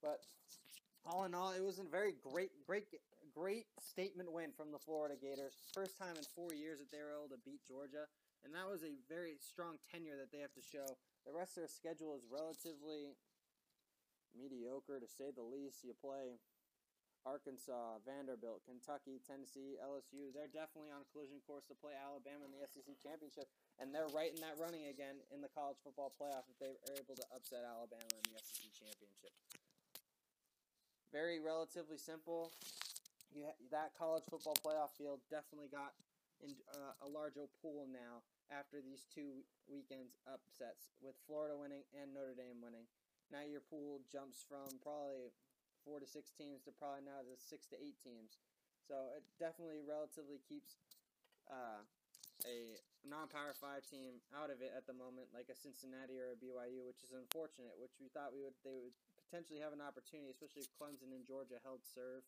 But 0.05 0.21
all 1.07 1.25
in 1.25 1.35
all, 1.35 1.53
it 1.53 1.65
was 1.65 1.79
a 1.79 1.85
very 1.85 2.15
great, 2.21 2.51
great 2.67 2.89
great 3.35 3.67
statement 3.83 4.31
win 4.31 4.55
from 4.55 4.71
the 4.71 4.79
Florida 4.79 5.19
Gators. 5.19 5.59
First 5.75 5.99
time 5.99 6.15
in 6.15 6.23
four 6.39 6.55
years 6.55 6.79
that 6.79 6.95
they 6.95 7.03
were 7.03 7.19
able 7.19 7.35
to 7.35 7.43
beat 7.43 7.67
Georgia, 7.67 8.07
and 8.47 8.55
that 8.55 8.71
was 8.71 8.87
a 8.87 8.95
very 9.11 9.35
strong 9.43 9.83
tenure 9.91 10.15
that 10.15 10.31
they 10.31 10.39
have 10.39 10.55
to 10.55 10.63
show. 10.63 10.87
The 11.27 11.35
rest 11.35 11.59
of 11.59 11.67
their 11.67 11.75
schedule 11.75 12.15
is 12.15 12.23
relatively 12.31 13.19
mediocre, 14.39 15.03
to 15.03 15.11
say 15.11 15.35
the 15.35 15.43
least. 15.43 15.83
You 15.83 15.99
play 15.99 16.39
Arkansas, 17.27 17.99
Vanderbilt, 18.07 18.63
Kentucky, 18.63 19.19
Tennessee, 19.27 19.83
LSU. 19.83 20.31
They're 20.31 20.51
definitely 20.51 20.95
on 20.95 21.03
a 21.03 21.09
collision 21.11 21.43
course 21.43 21.67
to 21.73 21.75
play 21.75 21.99
Alabama 21.99 22.47
in 22.47 22.55
the 22.55 22.63
SEC 22.71 22.87
championship, 23.03 23.51
and 23.83 23.91
they're 23.91 24.11
right 24.15 24.31
in 24.31 24.39
that 24.47 24.61
running 24.63 24.87
again 24.87 25.19
in 25.35 25.43
the 25.43 25.51
college 25.51 25.81
football 25.83 26.15
playoff 26.15 26.47
if 26.47 26.57
they 26.63 26.71
are 26.71 26.95
able 26.95 27.19
to 27.19 27.27
upset 27.35 27.67
Alabama 27.67 28.15
in 28.15 28.25
the 28.31 28.39
SEC 28.39 28.71
championship. 28.79 29.35
Very 31.11 31.41
relatively 31.41 31.97
simple 31.97 32.53
you 33.35 33.43
ha- 33.51 33.61
that 33.75 33.91
college 33.99 34.23
football 34.31 34.55
playoff 34.63 34.95
field 34.95 35.19
definitely 35.29 35.69
got 35.69 35.93
in 36.43 36.55
uh, 36.79 37.07
a 37.07 37.09
larger 37.11 37.51
pool 37.59 37.91
now 37.91 38.23
after 38.49 38.79
these 38.79 39.07
two 39.11 39.43
weekends 39.67 40.15
upsets 40.31 40.95
with 41.03 41.19
Florida 41.27 41.59
winning 41.59 41.83
and 41.99 42.15
Notre 42.15 42.39
Dame 42.39 42.63
winning. 42.63 42.87
Now 43.35 43.43
your 43.43 43.65
pool 43.65 44.05
jumps 44.07 44.47
from 44.47 44.79
probably 44.79 45.35
four 45.83 45.99
to 45.99 46.07
six 46.07 46.31
teams 46.31 46.63
to 46.65 46.71
probably 46.73 47.03
now 47.03 47.25
to 47.27 47.35
six 47.35 47.67
to 47.75 47.77
eight 47.77 47.99
teams. 48.01 48.39
So 48.87 49.17
it 49.17 49.25
definitely 49.41 49.81
relatively 49.81 50.45
keeps 50.45 50.77
uh, 51.49 51.81
a 52.45 52.77
non-power 53.05 53.57
five 53.57 53.85
team 53.89 54.21
out 54.37 54.53
of 54.53 54.61
it 54.61 54.77
at 54.77 54.85
the 54.85 54.93
moment, 54.93 55.33
like 55.33 55.49
a 55.49 55.57
Cincinnati 55.57 56.21
or 56.21 56.37
a 56.37 56.39
BYU, 56.39 56.85
which 56.85 57.01
is 57.01 57.17
unfortunate. 57.17 57.73
Which 57.81 57.97
we 57.97 58.13
thought 58.13 58.37
we 58.37 58.45
would 58.45 58.57
they 58.61 58.77
would 58.77 58.97
potentially 59.17 59.65
have 59.65 59.73
an 59.73 59.81
opportunity, 59.81 60.29
especially 60.29 60.69
if 60.69 60.73
Clemson 60.77 61.17
and 61.17 61.25
Georgia 61.25 61.57
held 61.65 61.81
serve. 61.81 62.21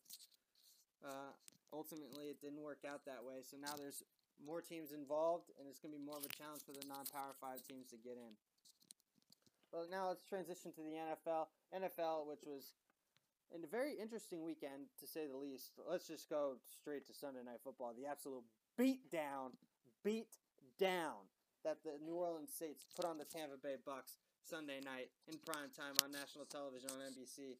Uh, 1.03 1.33
ultimately, 1.73 2.33
it 2.33 2.41
didn't 2.41 2.61
work 2.61 2.83
out 2.87 3.05
that 3.05 3.23
way. 3.23 3.43
So 3.43 3.57
now 3.57 3.75
there's 3.77 4.03
more 4.43 4.61
teams 4.61 4.93
involved, 4.93 5.49
and 5.57 5.67
it's 5.67 5.79
going 5.79 5.93
to 5.93 5.99
be 5.99 6.05
more 6.05 6.17
of 6.17 6.25
a 6.25 6.33
challenge 6.33 6.61
for 6.65 6.73
the 6.73 6.85
non-power 6.85 7.33
five 7.41 7.61
teams 7.65 7.89
to 7.89 7.97
get 7.97 8.17
in. 8.17 8.33
Well, 9.71 9.85
now 9.91 10.07
let's 10.07 10.23
transition 10.23 10.71
to 10.73 10.81
the 10.81 10.95
NFL. 10.95 11.51
NFL, 11.75 12.27
which 12.27 12.45
was 12.45 12.73
in 13.53 13.63
a 13.63 13.67
very 13.67 13.93
interesting 13.99 14.43
weekend 14.43 14.87
to 14.99 15.07
say 15.07 15.27
the 15.27 15.37
least. 15.37 15.75
Let's 15.89 16.07
just 16.07 16.29
go 16.29 16.55
straight 16.67 17.05
to 17.07 17.13
Sunday 17.13 17.43
Night 17.43 17.59
Football. 17.63 17.93
The 17.97 18.07
absolute 18.07 18.43
beat 18.77 19.11
down, 19.11 19.51
beat 20.03 20.31
down 20.79 21.27
that 21.63 21.83
the 21.83 21.99
New 22.03 22.15
Orleans 22.15 22.51
Saints 22.53 22.85
put 22.95 23.03
on 23.03 23.17
the 23.17 23.25
Tampa 23.25 23.57
Bay 23.61 23.75
Bucks 23.83 24.17
Sunday 24.47 24.79
night 24.79 25.11
in 25.27 25.35
prime 25.43 25.67
time 25.75 25.99
on 26.03 26.11
national 26.11 26.45
television 26.45 26.87
on 26.95 27.03
NBC. 27.03 27.59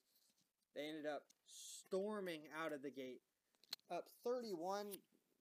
They 0.75 0.87
ended 0.87 1.05
up 1.05 1.23
storming 1.47 2.47
out 2.55 2.71
of 2.71 2.81
the 2.83 2.91
gate, 2.91 3.19
up 3.91 4.09
31. 4.23 4.93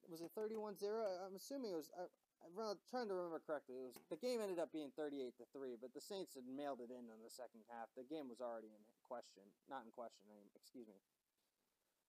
Was 0.09 0.23
it 0.23 0.31
31 0.35 0.79
0? 0.79 1.03
I'm 1.27 1.35
assuming 1.35 1.73
it 1.73 1.79
was. 1.79 1.91
I, 1.99 2.07
I'm 2.47 2.79
trying 2.87 3.11
to 3.11 3.15
remember 3.19 3.43
correctly. 3.43 3.75
It 3.75 3.83
was 3.83 3.99
the 4.07 4.21
game 4.21 4.39
ended 4.39 4.63
up 4.63 4.71
being 4.71 4.95
38 4.95 5.35
to 5.43 5.45
three, 5.51 5.75
but 5.75 5.91
the 5.91 6.01
Saints 6.01 6.39
had 6.39 6.47
mailed 6.47 6.79
it 6.79 6.95
in 6.95 7.11
in 7.11 7.19
the 7.27 7.33
second 7.33 7.67
half. 7.67 7.91
The 7.99 8.07
game 8.07 8.31
was 8.31 8.39
already 8.39 8.71
in 8.71 8.83
question, 9.03 9.43
not 9.67 9.83
in 9.83 9.91
question. 9.91 10.31
Excuse 10.55 10.87
me. 10.87 11.03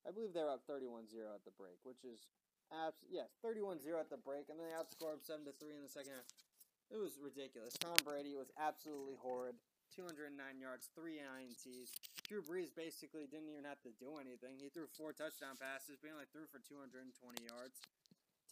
I 0.05 0.13
believe 0.13 0.31
they 0.31 0.45
were 0.45 0.53
up 0.53 0.63
31-0 0.69 1.09
at 1.33 1.43
the 1.43 1.51
break, 1.57 1.81
which 1.83 2.05
is 2.05 2.29
abs- 2.71 3.03
yes, 3.09 3.33
31-0 3.43 3.81
at 3.99 4.13
the 4.13 4.21
break, 4.21 4.47
and 4.47 4.55
then 4.55 4.69
they 4.69 4.77
outscored 4.77 5.25
7 5.25 5.43
to 5.43 5.51
three 5.57 5.75
in 5.75 5.83
the 5.83 5.89
second 5.91 6.15
half. 6.15 6.29
It 6.87 6.95
was 6.95 7.19
ridiculous. 7.19 7.75
Tom 7.75 7.99
Brady 8.05 8.31
was 8.37 8.47
absolutely 8.55 9.19
horrid. 9.19 9.59
209 9.97 10.37
yards, 10.61 10.93
three 10.93 11.17
INTs. 11.17 11.89
Drew 12.29 12.45
Brees 12.45 12.69
basically 12.69 13.25
didn't 13.25 13.49
even 13.49 13.65
have 13.65 13.81
to 13.81 13.89
do 13.97 14.21
anything. 14.21 14.61
He 14.61 14.69
threw 14.69 14.85
four 14.93 15.09
touchdown 15.09 15.57
passes, 15.57 15.97
but 15.97 16.05
he 16.05 16.13
only 16.13 16.29
threw 16.29 16.45
for 16.45 16.61
220 16.61 17.09
yards. 17.41 17.81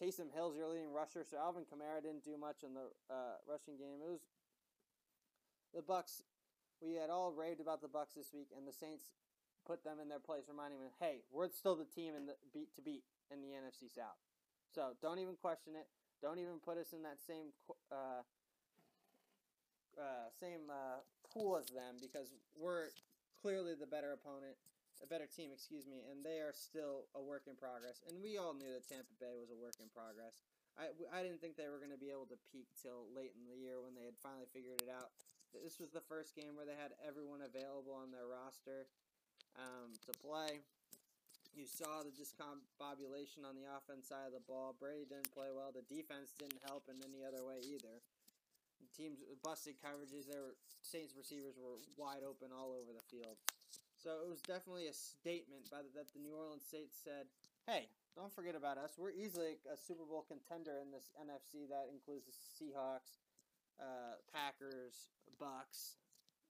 Taysom 0.01 0.33
Hill's 0.33 0.57
your 0.57 0.67
leading 0.67 0.89
rusher, 0.89 1.21
so 1.21 1.37
Alvin 1.37 1.69
Kamara 1.69 2.01
didn't 2.01 2.25
do 2.25 2.33
much 2.35 2.65
in 2.65 2.73
the 2.73 2.89
uh, 3.07 3.37
rushing 3.45 3.77
game. 3.77 4.01
It 4.01 4.09
was 4.09 4.25
the 5.71 5.85
Bucks. 5.85 6.25
We 6.81 6.97
had 6.97 7.13
all 7.13 7.31
raved 7.31 7.61
about 7.61 7.79
the 7.79 7.87
Bucks 7.87 8.17
this 8.17 8.33
week, 8.33 8.49
and 8.57 8.65
the 8.67 8.75
Saints 8.75 9.13
put 9.63 9.85
them 9.85 10.01
in 10.01 10.09
their 10.09 10.19
place, 10.19 10.49
reminding 10.49 10.81
them, 10.81 10.91
"Hey, 10.99 11.23
we're 11.31 11.47
still 11.53 11.77
the 11.77 11.87
team 11.87 12.11
in 12.17 12.25
the 12.25 12.35
beat 12.51 12.75
to 12.75 12.81
beat 12.81 13.05
in 13.31 13.39
the 13.39 13.55
NFC 13.55 13.87
South." 13.87 14.19
So 14.73 14.97
don't 14.99 15.19
even 15.19 15.39
question 15.39 15.79
it. 15.79 15.87
Don't 16.21 16.39
even 16.39 16.59
put 16.59 16.75
us 16.75 16.91
in 16.91 17.03
that 17.03 17.23
same 17.23 17.55
uh, 17.87 18.27
uh, 19.99 20.29
same 20.39 20.69
uh, 20.69 21.01
pool 21.31 21.57
as 21.57 21.67
them 21.67 21.97
because 22.01 22.33
we're 22.55 22.91
clearly 23.41 23.73
the 23.73 23.87
better 23.87 24.13
opponent 24.13 24.55
a 25.03 25.07
better 25.07 25.27
team, 25.27 25.51
excuse 25.51 25.83
me, 25.83 25.99
and 26.07 26.23
they 26.23 26.39
are 26.39 26.55
still 26.55 27.11
a 27.15 27.21
work 27.21 27.51
in 27.51 27.55
progress. 27.55 27.99
And 28.07 28.23
we 28.23 28.39
all 28.39 28.55
knew 28.55 28.71
that 28.71 28.87
Tampa 28.87 29.11
Bay 29.19 29.35
was 29.35 29.51
a 29.51 29.57
work 29.59 29.75
in 29.83 29.91
progress. 29.91 30.39
I, 30.75 30.91
I 31.11 31.23
didn't 31.23 31.39
think 31.39 31.55
they 31.55 31.71
were 31.71 31.79
going 31.79 31.95
to 31.95 31.99
be 31.99 32.11
able 32.11 32.27
to 32.31 32.39
peak 32.51 32.67
till 32.79 33.07
late 33.11 33.35
in 33.35 33.47
the 33.47 33.55
year 33.55 33.79
when 33.79 33.95
they 33.95 34.03
had 34.07 34.15
finally 34.19 34.47
figured 34.51 34.79
it 34.83 34.91
out. 34.91 35.11
This 35.55 35.79
was 35.79 35.95
the 35.95 36.03
first 36.03 36.35
game 36.35 36.59
where 36.59 36.67
they 36.67 36.75
had 36.75 36.91
everyone 36.99 37.39
available 37.39 37.95
on 37.95 38.11
their 38.11 38.27
roster 38.27 38.91
um, 39.55 39.95
to 40.03 40.11
play. 40.19 40.59
You 41.55 41.63
saw 41.63 42.03
the 42.03 42.11
discombobulation 42.11 43.47
on 43.47 43.55
the 43.55 43.63
offense 43.63 44.11
side 44.11 44.27
of 44.27 44.35
the 44.35 44.43
ball. 44.43 44.75
Brady 44.75 45.07
didn't 45.07 45.31
play 45.31 45.47
well. 45.55 45.71
The 45.71 45.87
defense 45.87 46.35
didn't 46.35 46.59
help 46.67 46.91
in 46.91 46.99
any 46.99 47.23
other 47.23 47.47
way 47.47 47.63
either. 47.63 48.03
Teams 48.93 49.23
busted 49.41 49.81
coverages. 49.81 50.27
Their 50.27 50.59
Saints 50.81 51.15
receivers 51.17 51.57
were 51.57 51.81
wide 51.97 52.21
open 52.21 52.53
all 52.53 52.75
over 52.75 52.93
the 52.93 53.03
field. 53.09 53.37
So 53.97 54.21
it 54.21 54.29
was 54.29 54.41
definitely 54.45 54.85
a 54.85 54.93
statement 54.93 55.65
by 55.71 55.81
the, 55.81 55.89
that 55.97 56.13
the 56.13 56.21
New 56.21 56.35
Orleans 56.37 56.67
Saints 56.69 56.93
said, 57.01 57.25
"Hey, 57.65 57.89
don't 58.15 58.31
forget 58.31 58.55
about 58.55 58.77
us. 58.77 58.95
We're 58.97 59.11
easily 59.11 59.59
a 59.67 59.75
Super 59.75 60.05
Bowl 60.05 60.23
contender 60.23 60.79
in 60.79 60.91
this 60.91 61.11
NFC 61.19 61.67
that 61.67 61.91
includes 61.91 62.29
the 62.29 62.35
Seahawks, 62.37 63.19
uh, 63.79 64.21
Packers, 64.31 65.11
Bucks. 65.39 65.99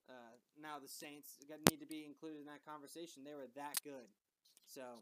Uh, 0.05 0.37
now 0.61 0.77
the 0.77 0.87
Saints 0.87 1.41
need 1.71 1.79
to 1.79 1.87
be 1.87 2.05
included 2.05 2.45
in 2.45 2.45
that 2.45 2.61
conversation. 2.61 3.23
They 3.25 3.33
were 3.33 3.49
that 3.55 3.81
good. 3.83 4.05
So 4.67 5.01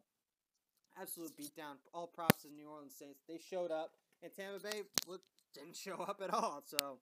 absolute 1.00 1.36
beatdown. 1.36 1.82
All 1.94 2.08
props 2.08 2.44
to 2.44 2.48
the 2.48 2.56
New 2.56 2.70
Orleans 2.70 2.96
Saints. 2.96 3.20
They 3.28 3.40
showed 3.40 3.72
up, 3.72 3.92
and 4.22 4.32
Tampa 4.34 4.63
Bay 4.63 4.84
didn't 5.54 5.75
show 5.86 6.00
up 6.00 6.22
at 6.24 6.34
all. 6.34 6.63
So 6.66 7.00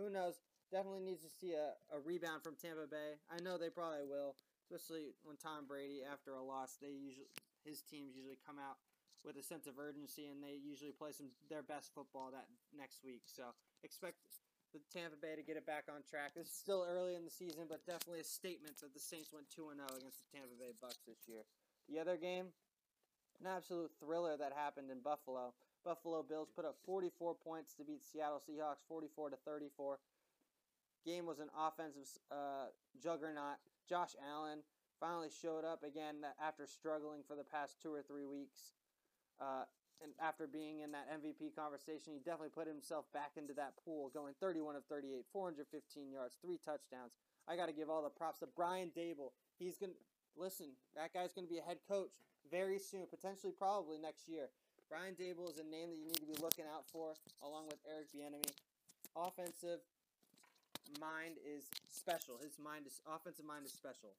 who 0.00 0.10
knows? 0.10 0.40
Definitely 0.72 1.04
needs 1.04 1.22
to 1.22 1.30
see 1.30 1.52
a, 1.52 1.76
a 1.94 2.00
rebound 2.00 2.42
from 2.42 2.54
Tampa 2.56 2.86
Bay. 2.88 3.18
I 3.28 3.42
know 3.42 3.58
they 3.58 3.70
probably 3.70 4.06
will 4.08 4.34
especially 4.70 5.10
when 5.26 5.34
Tom 5.34 5.66
Brady, 5.66 6.06
after 6.06 6.38
a 6.38 6.42
loss, 6.42 6.78
they 6.78 6.94
usually 6.94 7.26
his 7.66 7.82
teams 7.82 8.14
usually 8.14 8.38
come 8.46 8.56
out 8.56 8.78
with 9.26 9.36
a 9.36 9.42
sense 9.42 9.66
of 9.66 9.76
urgency, 9.76 10.30
and 10.30 10.40
they 10.40 10.56
usually 10.56 10.94
play 10.94 11.10
some 11.10 11.34
their 11.50 11.66
best 11.66 11.90
football 11.92 12.30
that 12.30 12.46
next 12.70 13.02
week. 13.02 13.26
So 13.26 13.50
expect 13.82 14.16
the 14.72 14.78
Tampa 14.94 15.18
Bay 15.18 15.34
to 15.34 15.42
get 15.42 15.58
it 15.58 15.66
back 15.66 15.90
on 15.90 16.06
track. 16.06 16.38
It's 16.38 16.54
still 16.54 16.86
early 16.86 17.18
in 17.18 17.26
the 17.26 17.34
season, 17.34 17.66
but 17.66 17.82
definitely 17.84 18.22
a 18.22 18.30
statement 18.30 18.78
that 18.80 18.94
the 18.94 19.02
Saints 19.02 19.34
went 19.34 19.50
two 19.50 19.74
and 19.74 19.82
zero 19.82 19.90
oh 19.90 19.98
against 19.98 20.22
the 20.22 20.30
Tampa 20.30 20.54
Bay 20.54 20.70
Bucks 20.78 21.02
this 21.04 21.26
year. 21.26 21.42
The 21.90 21.98
other 21.98 22.14
game, 22.14 22.54
an 23.42 23.50
absolute 23.50 23.90
thriller 23.98 24.38
that 24.38 24.54
happened 24.54 24.94
in 24.94 25.02
Buffalo. 25.02 25.52
Buffalo 25.84 26.22
Bills 26.22 26.48
put 26.54 26.64
up 26.64 26.76
44 26.84 27.34
points 27.34 27.74
to 27.74 27.84
beat 27.84 28.02
Seattle 28.04 28.40
Seahawks 28.40 28.84
44 28.88 29.30
to 29.30 29.36
34. 29.44 29.98
Game 31.04 31.26
was 31.26 31.38
an 31.38 31.48
offensive 31.56 32.06
uh, 32.30 32.68
juggernaut. 33.02 33.56
Josh 33.88 34.14
Allen 34.20 34.60
finally 35.00 35.30
showed 35.30 35.64
up 35.64 35.82
again 35.82 36.16
after 36.42 36.66
struggling 36.66 37.22
for 37.26 37.34
the 37.34 37.44
past 37.44 37.80
two 37.82 37.92
or 37.92 38.02
three 38.02 38.26
weeks. 38.26 38.76
Uh, 39.40 39.64
and 40.02 40.12
after 40.20 40.46
being 40.46 40.80
in 40.80 40.92
that 40.92 41.08
MVP 41.08 41.56
conversation, 41.56 42.12
he 42.12 42.20
definitely 42.20 42.52
put 42.52 42.66
himself 42.66 43.04
back 43.12 43.32
into 43.36 43.52
that 43.54 43.74
pool, 43.84 44.10
going 44.12 44.34
31 44.40 44.76
of 44.76 44.84
38, 44.88 45.24
415 45.32 46.12
yards, 46.12 46.36
three 46.40 46.58
touchdowns. 46.64 47.12
I 47.48 47.56
got 47.56 47.66
to 47.66 47.72
give 47.72 47.90
all 47.90 48.02
the 48.02 48.10
props 48.12 48.40
to 48.40 48.48
Brian 48.56 48.92
Daboll. 48.96 49.32
He's 49.58 49.76
going 49.76 49.92
to 49.92 49.98
listen, 50.36 50.72
that 50.96 51.12
guy's 51.12 51.32
going 51.32 51.46
to 51.46 51.52
be 51.52 51.58
a 51.58 51.62
head 51.62 51.78
coach 51.88 52.12
very 52.50 52.78
soon, 52.78 53.04
potentially 53.10 53.52
probably 53.56 53.98
next 53.98 54.28
year. 54.28 54.48
Brian 54.90 55.14
Daboll 55.14 55.46
is 55.46 55.62
a 55.62 55.68
name 55.70 55.94
that 55.94 56.02
you 56.02 56.10
need 56.10 56.18
to 56.18 56.26
be 56.26 56.34
looking 56.42 56.66
out 56.66 56.82
for, 56.90 57.14
along 57.46 57.70
with 57.70 57.78
Eric 57.86 58.10
Bieniemy. 58.10 58.50
Offensive 59.14 59.78
mind 60.98 61.38
is 61.46 61.70
special. 61.86 62.42
His 62.42 62.58
mind 62.58 62.90
is 62.90 62.98
offensive 63.06 63.46
mind 63.46 63.62
is 63.62 63.70
special. 63.70 64.10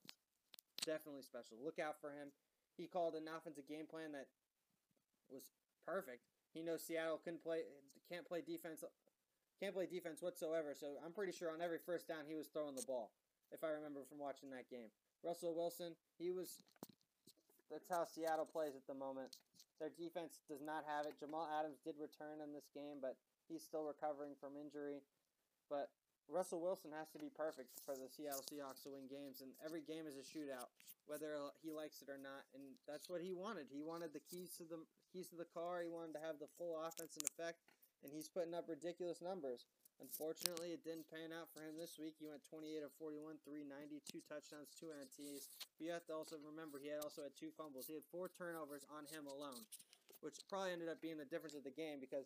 Definitely 0.87 1.27
special. 1.27 1.59
Look 1.59 1.75
out 1.75 1.99
for 1.99 2.15
him. 2.15 2.31
He 2.79 2.87
called 2.87 3.19
an 3.19 3.27
offensive 3.27 3.67
game 3.67 3.83
plan 3.83 4.15
that 4.15 4.31
was 5.27 5.43
perfect. 5.83 6.23
He 6.55 6.63
knows 6.63 6.87
Seattle 6.87 7.19
couldn't 7.19 7.43
play 7.43 7.67
can't 8.07 8.23
play 8.23 8.39
defense 8.39 8.83
can't 9.59 9.75
play 9.75 9.91
defense 9.91 10.23
whatsoever. 10.23 10.71
So 10.71 10.95
I'm 11.03 11.11
pretty 11.11 11.35
sure 11.35 11.51
on 11.51 11.59
every 11.59 11.83
first 11.83 12.07
down 12.07 12.23
he 12.23 12.35
was 12.35 12.47
throwing 12.47 12.79
the 12.79 12.87
ball. 12.87 13.11
If 13.51 13.67
I 13.67 13.75
remember 13.75 14.07
from 14.07 14.23
watching 14.23 14.49
that 14.55 14.71
game. 14.71 14.87
Russell 15.19 15.51
Wilson, 15.51 15.99
he 16.17 16.31
was 16.31 16.63
that's 17.67 17.91
how 17.91 18.07
Seattle 18.07 18.47
plays 18.47 18.71
at 18.75 18.87
the 18.87 18.95
moment. 18.95 19.35
Their 19.81 19.89
defense 19.89 20.45
does 20.45 20.61
not 20.61 20.85
have 20.85 21.09
it. 21.09 21.17
Jamal 21.17 21.49
Adams 21.49 21.81
did 21.81 21.97
return 21.97 22.37
in 22.37 22.53
this 22.53 22.69
game, 22.69 23.01
but 23.01 23.17
he's 23.49 23.65
still 23.65 23.81
recovering 23.81 24.37
from 24.37 24.53
injury. 24.53 25.01
But 25.73 25.89
Russell 26.29 26.61
Wilson 26.61 26.93
has 26.93 27.09
to 27.17 27.19
be 27.19 27.33
perfect 27.33 27.81
for 27.81 27.97
the 27.97 28.05
Seattle 28.05 28.45
Seahawks 28.45 28.85
to 28.85 28.93
win 28.93 29.09
games, 29.09 29.41
and 29.41 29.57
every 29.65 29.81
game 29.81 30.05
is 30.05 30.21
a 30.21 30.23
shootout, 30.23 30.69
whether 31.09 31.33
he 31.65 31.73
likes 31.73 32.05
it 32.05 32.13
or 32.13 32.21
not. 32.21 32.45
And 32.53 32.77
that's 32.85 33.09
what 33.09 33.25
he 33.25 33.33
wanted. 33.33 33.73
He 33.73 33.81
wanted 33.81 34.13
the 34.13 34.21
keys 34.21 34.53
to 34.61 34.69
the 34.69 34.85
keys 35.09 35.33
to 35.33 35.37
the 35.41 35.49
car. 35.49 35.81
He 35.81 35.89
wanted 35.89 36.13
to 36.13 36.21
have 36.21 36.37
the 36.37 36.53
full 36.61 36.77
offense 36.77 37.17
in 37.17 37.25
effect, 37.25 37.65
and 38.05 38.13
he's 38.13 38.29
putting 38.29 38.53
up 38.53 38.69
ridiculous 38.69 39.17
numbers. 39.17 39.65
Unfortunately, 40.01 40.73
it 40.73 40.81
didn't 40.81 41.05
pan 41.13 41.29
out 41.29 41.53
for 41.53 41.61
him 41.61 41.77
this 41.77 42.01
week. 42.01 42.17
He 42.17 42.25
went 42.25 42.41
28 42.49 42.81
of 42.81 42.89
41, 42.97 43.37
390, 43.45 44.01
two 44.09 44.21
touchdowns, 44.25 44.73
two 44.73 44.89
NTs. 44.89 45.45
But 45.77 45.81
you 45.85 45.93
have 45.93 46.05
to 46.09 46.17
also 46.17 46.41
remember 46.41 46.81
he 46.81 46.89
had 46.89 47.05
also 47.05 47.21
had 47.21 47.37
two 47.37 47.53
fumbles. 47.53 47.85
He 47.85 47.93
had 47.93 48.05
four 48.09 48.33
turnovers 48.33 48.81
on 48.89 49.05
him 49.13 49.29
alone, 49.29 49.61
which 50.25 50.41
probably 50.49 50.73
ended 50.73 50.89
up 50.89 50.99
being 51.05 51.21
the 51.21 51.29
difference 51.29 51.53
of 51.53 51.61
the 51.61 51.73
game 51.73 52.01
because 52.01 52.25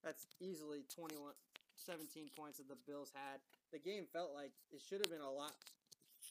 that's 0.00 0.24
easily 0.40 0.88
21, 0.88 1.36
17 1.76 2.32
points 2.32 2.56
that 2.56 2.72
the 2.72 2.80
Bills 2.88 3.12
had. 3.12 3.44
The 3.76 3.78
game 3.78 4.08
felt 4.08 4.32
like 4.32 4.56
it 4.72 4.80
should 4.80 5.04
have 5.04 5.12
been 5.12 5.24
a 5.24 5.28
lot 5.28 5.52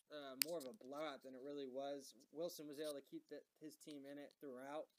uh, 0.09 0.33
more 0.49 0.57
of 0.57 0.65
a 0.65 0.75
blowout 0.81 1.21
than 1.21 1.37
it 1.37 1.45
really 1.45 1.69
was. 1.69 2.17
Wilson 2.33 2.65
was 2.65 2.81
able 2.81 2.97
to 2.97 3.05
keep 3.05 3.21
the, 3.29 3.37
his 3.61 3.77
team 3.85 4.01
in 4.09 4.17
it 4.17 4.33
throughout. 4.41 4.89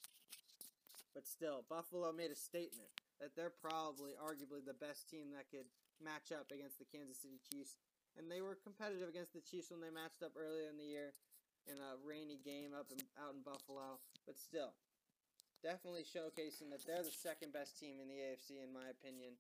But 1.11 1.27
still, 1.27 1.67
Buffalo 1.67 2.15
made 2.15 2.31
a 2.31 2.39
statement. 2.39 2.89
That 3.23 3.39
they're 3.39 3.55
probably, 3.55 4.19
arguably, 4.19 4.59
the 4.59 4.75
best 4.75 5.07
team 5.07 5.31
that 5.31 5.47
could 5.47 5.71
match 6.03 6.35
up 6.35 6.51
against 6.51 6.83
the 6.83 6.89
Kansas 6.91 7.23
City 7.23 7.39
Chiefs. 7.39 7.79
And 8.19 8.27
they 8.27 8.43
were 8.43 8.59
competitive 8.59 9.07
against 9.07 9.33
the 9.33 9.41
Chiefs 9.41 9.71
when 9.71 9.79
they 9.79 9.95
matched 9.95 10.27
up 10.27 10.35
earlier 10.35 10.67
in 10.67 10.77
the 10.77 10.85
year 10.85 11.15
in 11.71 11.79
a 11.79 11.95
rainy 12.03 12.43
game 12.43 12.75
up 12.75 12.91
in, 12.91 12.99
out 13.15 13.39
in 13.39 13.47
Buffalo. 13.47 14.03
But 14.27 14.37
still, 14.37 14.75
definitely 15.63 16.03
showcasing 16.03 16.75
that 16.75 16.83
they're 16.83 17.07
the 17.07 17.15
second 17.15 17.55
best 17.55 17.79
team 17.79 18.03
in 18.03 18.11
the 18.11 18.19
AFC, 18.19 18.59
in 18.59 18.75
my 18.75 18.91
opinion. 18.91 19.39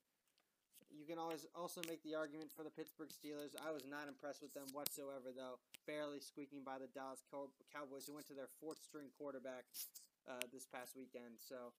You 0.92 1.08
can 1.08 1.18
always 1.18 1.48
also 1.56 1.82
make 1.88 2.04
the 2.06 2.14
argument 2.14 2.54
for 2.54 2.62
the 2.62 2.70
Pittsburgh 2.70 3.10
Steelers. 3.10 3.56
I 3.58 3.72
was 3.74 3.82
not 3.88 4.06
impressed 4.06 4.44
with 4.44 4.54
them 4.54 4.70
whatsoever, 4.76 5.34
though. 5.34 5.58
Barely 5.88 6.20
squeaking 6.20 6.62
by 6.62 6.78
the 6.78 6.88
Dallas 6.94 7.24
Cowboys, 7.72 8.06
who 8.06 8.14
went 8.14 8.28
to 8.28 8.36
their 8.36 8.52
fourth 8.60 8.78
string 8.78 9.08
quarterback 9.16 9.66
uh, 10.28 10.44
this 10.52 10.68
past 10.68 10.94
weekend. 10.94 11.40
So 11.40 11.72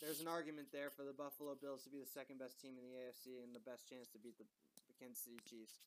there's 0.00 0.22
an 0.22 0.30
argument 0.30 0.72
there 0.72 0.88
for 0.88 1.02
the 1.02 1.12
Buffalo 1.12 1.58
Bills 1.58 1.84
to 1.84 1.90
be 1.90 1.98
the 1.98 2.08
second 2.08 2.38
best 2.38 2.60
team 2.60 2.78
in 2.78 2.84
the 2.86 2.94
AFC 2.96 3.42
and 3.42 3.52
the 3.52 3.62
best 3.62 3.88
chance 3.88 4.08
to 4.14 4.18
beat 4.22 4.38
the, 4.38 4.46
the 4.88 4.94
Kansas 4.96 5.26
City 5.26 5.40
Chiefs. 5.44 5.82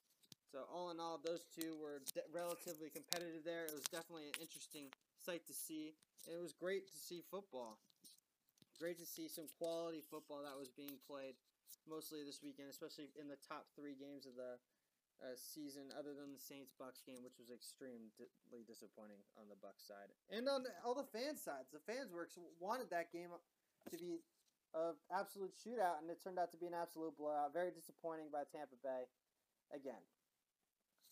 So 0.51 0.63
all 0.69 0.91
in 0.91 1.00
all, 1.00 1.19
those 1.19 1.47
two 1.51 1.75
were 1.79 2.00
de- 2.13 2.27
relatively 2.31 2.88
competitive 2.93 3.43
there. 3.43 3.65
It 3.65 3.75
was 3.75 3.88
definitely 3.89 4.31
an 4.31 4.39
interesting 4.39 4.93
sight 5.19 5.43
to 5.50 5.55
see. 5.55 5.97
It 6.29 6.39
was 6.39 6.53
great 6.53 6.88
to 6.91 6.97
see 6.97 7.25
football. 7.27 7.81
Great 8.79 9.00
to 9.00 9.07
see 9.07 9.31
some 9.31 9.47
quality 9.59 10.03
football 10.03 10.43
that 10.43 10.55
was 10.55 10.69
being 10.71 11.00
played 11.07 11.39
mostly 11.88 12.24
this 12.24 12.43
weekend, 12.43 12.69
especially 12.69 13.07
in 13.15 13.27
the 13.27 13.39
top 13.39 13.67
three 13.75 13.95
games 13.95 14.27
of 14.27 14.35
the 14.35 14.59
uh, 15.24 15.35
season, 15.35 15.88
other 15.95 16.12
than 16.12 16.35
the 16.35 16.41
Saints 16.41 16.75
Bucks 16.75 17.00
game, 17.03 17.24
which 17.24 17.39
was 17.39 17.47
extremely 17.47 18.12
disappointing 18.67 19.24
on 19.39 19.47
the 19.47 19.55
Bucks 19.63 19.88
side 19.88 20.12
and 20.27 20.43
on 20.51 20.67
the, 20.67 20.71
all 20.83 20.95
the 20.95 21.07
fan 21.15 21.39
sides. 21.39 21.71
The 21.71 21.83
fans 21.88 22.12
were 22.12 22.27
wanted 22.59 22.91
that 22.91 23.15
game 23.15 23.31
to 23.92 23.98
be 23.98 24.22
an 24.74 24.94
absolute 25.13 25.54
shootout, 25.56 26.01
and 26.01 26.10
it 26.10 26.22
turned 26.24 26.39
out 26.39 26.51
to 26.51 26.58
be 26.58 26.68
an 26.68 26.75
absolute 26.75 27.18
blowout. 27.18 27.54
Very 27.54 27.72
disappointing 27.72 28.27
by 28.32 28.44
Tampa 28.51 28.75
Bay 28.84 29.08
again. 29.74 30.04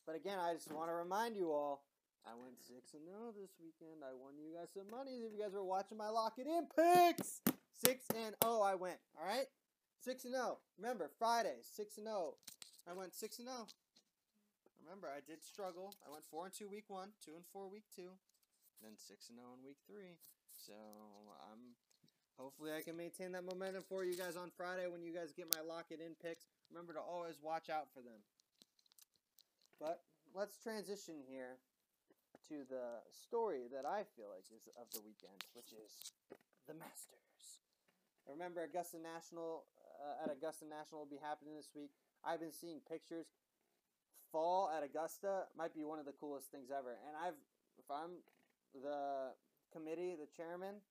But 0.06 0.15
again, 0.15 0.39
I 0.39 0.53
just 0.53 0.72
want 0.72 0.89
to 0.89 0.96
remind 0.96 1.36
you 1.36 1.51
all. 1.51 1.86
I 2.24 2.32
went 2.39 2.56
six 2.60 2.96
and 2.96 3.03
zero 3.03 3.36
this 3.36 3.51
weekend. 3.60 4.00
I 4.00 4.15
won 4.15 4.39
you 4.39 4.56
guys 4.56 4.72
some 4.72 4.88
money. 4.88 5.27
If 5.27 5.36
you 5.36 5.44
guys 5.44 5.51
were 5.51 5.63
watching 5.63 5.98
my 6.00 6.08
lock 6.08 6.39
it 6.39 6.48
in 6.48 6.68
picks, 6.72 7.44
six 7.72 8.08
and 8.15 8.36
zero, 8.39 8.63
I 8.63 8.75
went. 8.75 9.00
All 9.20 9.27
right. 9.27 9.48
Six 10.00 10.24
and 10.24 10.34
zero. 10.34 10.60
Remember 10.80 11.12
Friday, 11.20 11.60
six 11.63 12.00
and 12.00 12.08
zero. 12.08 12.36
I 12.88 12.96
went 12.96 13.13
six 13.15 13.39
and 13.39 13.48
zero. 13.48 13.68
Remember, 14.84 15.08
I 15.08 15.20
did 15.24 15.44
struggle. 15.44 15.96
I 16.03 16.12
went 16.12 16.24
four 16.27 16.48
and 16.48 16.53
two 16.53 16.68
week 16.68 16.88
one, 16.88 17.15
two 17.24 17.36
and 17.36 17.48
four 17.51 17.68
week 17.72 17.88
two, 17.96 18.20
then 18.84 18.96
six 19.00 19.27
and 19.27 19.39
zero 19.39 19.56
in 19.56 19.63
week 19.63 19.80
three. 19.88 20.20
So 20.51 20.75
I'm 21.51 21.75
hopefully 22.38 22.72
I 22.75 22.82
can 22.82 22.98
maintain 22.98 23.32
that 23.34 23.46
momentum 23.46 23.84
for 23.88 24.04
you 24.04 24.16
guys 24.16 24.36
on 24.36 24.52
Friday 24.56 24.88
when 24.88 25.04
you 25.04 25.13
guys 25.13 25.34
get 25.34 25.48
my 25.54 25.62
lock 25.62 25.92
it 25.92 26.00
in 26.00 26.16
picks. 26.22 26.46
Remember 26.72 26.94
to 26.94 27.00
always 27.00 27.38
watch 27.42 27.70
out 27.70 27.88
for 27.94 28.02
them. 28.02 28.22
But 29.80 30.02
let's 30.34 30.58
transition 30.58 31.22
here 31.28 31.60
to 32.50 32.66
the 32.68 33.02
story 33.12 33.70
that 33.72 33.86
I 33.86 34.04
feel 34.16 34.28
like 34.34 34.46
is 34.52 34.68
of 34.80 34.90
the 34.92 35.02
weekend, 35.02 35.38
which 35.54 35.72
is 35.72 36.13
the 36.68 36.74
Masters. 36.74 37.63
Remember, 38.28 38.63
Augusta 38.63 38.98
National 39.00 39.66
uh, 40.00 40.24
at 40.24 40.32
Augusta 40.32 40.66
National 40.66 41.04
will 41.04 41.13
be 41.13 41.22
happening 41.22 41.56
this 41.56 41.72
week. 41.75 41.92
I've 42.24 42.40
been 42.40 42.56
seeing 42.56 42.80
pictures. 42.88 43.28
Fall 44.32 44.72
at 44.72 44.84
Augusta 44.84 45.46
might 45.56 45.75
be 45.75 45.84
one 45.84 46.00
of 46.00 46.06
the 46.06 46.16
coolest 46.18 46.50
things 46.50 46.72
ever. 46.72 46.98
And 47.06 47.13
I've, 47.13 47.38
if 47.78 47.86
I'm 47.91 48.24
the 48.74 49.36
committee, 49.72 50.15
the 50.17 50.28
chairman 50.36 50.82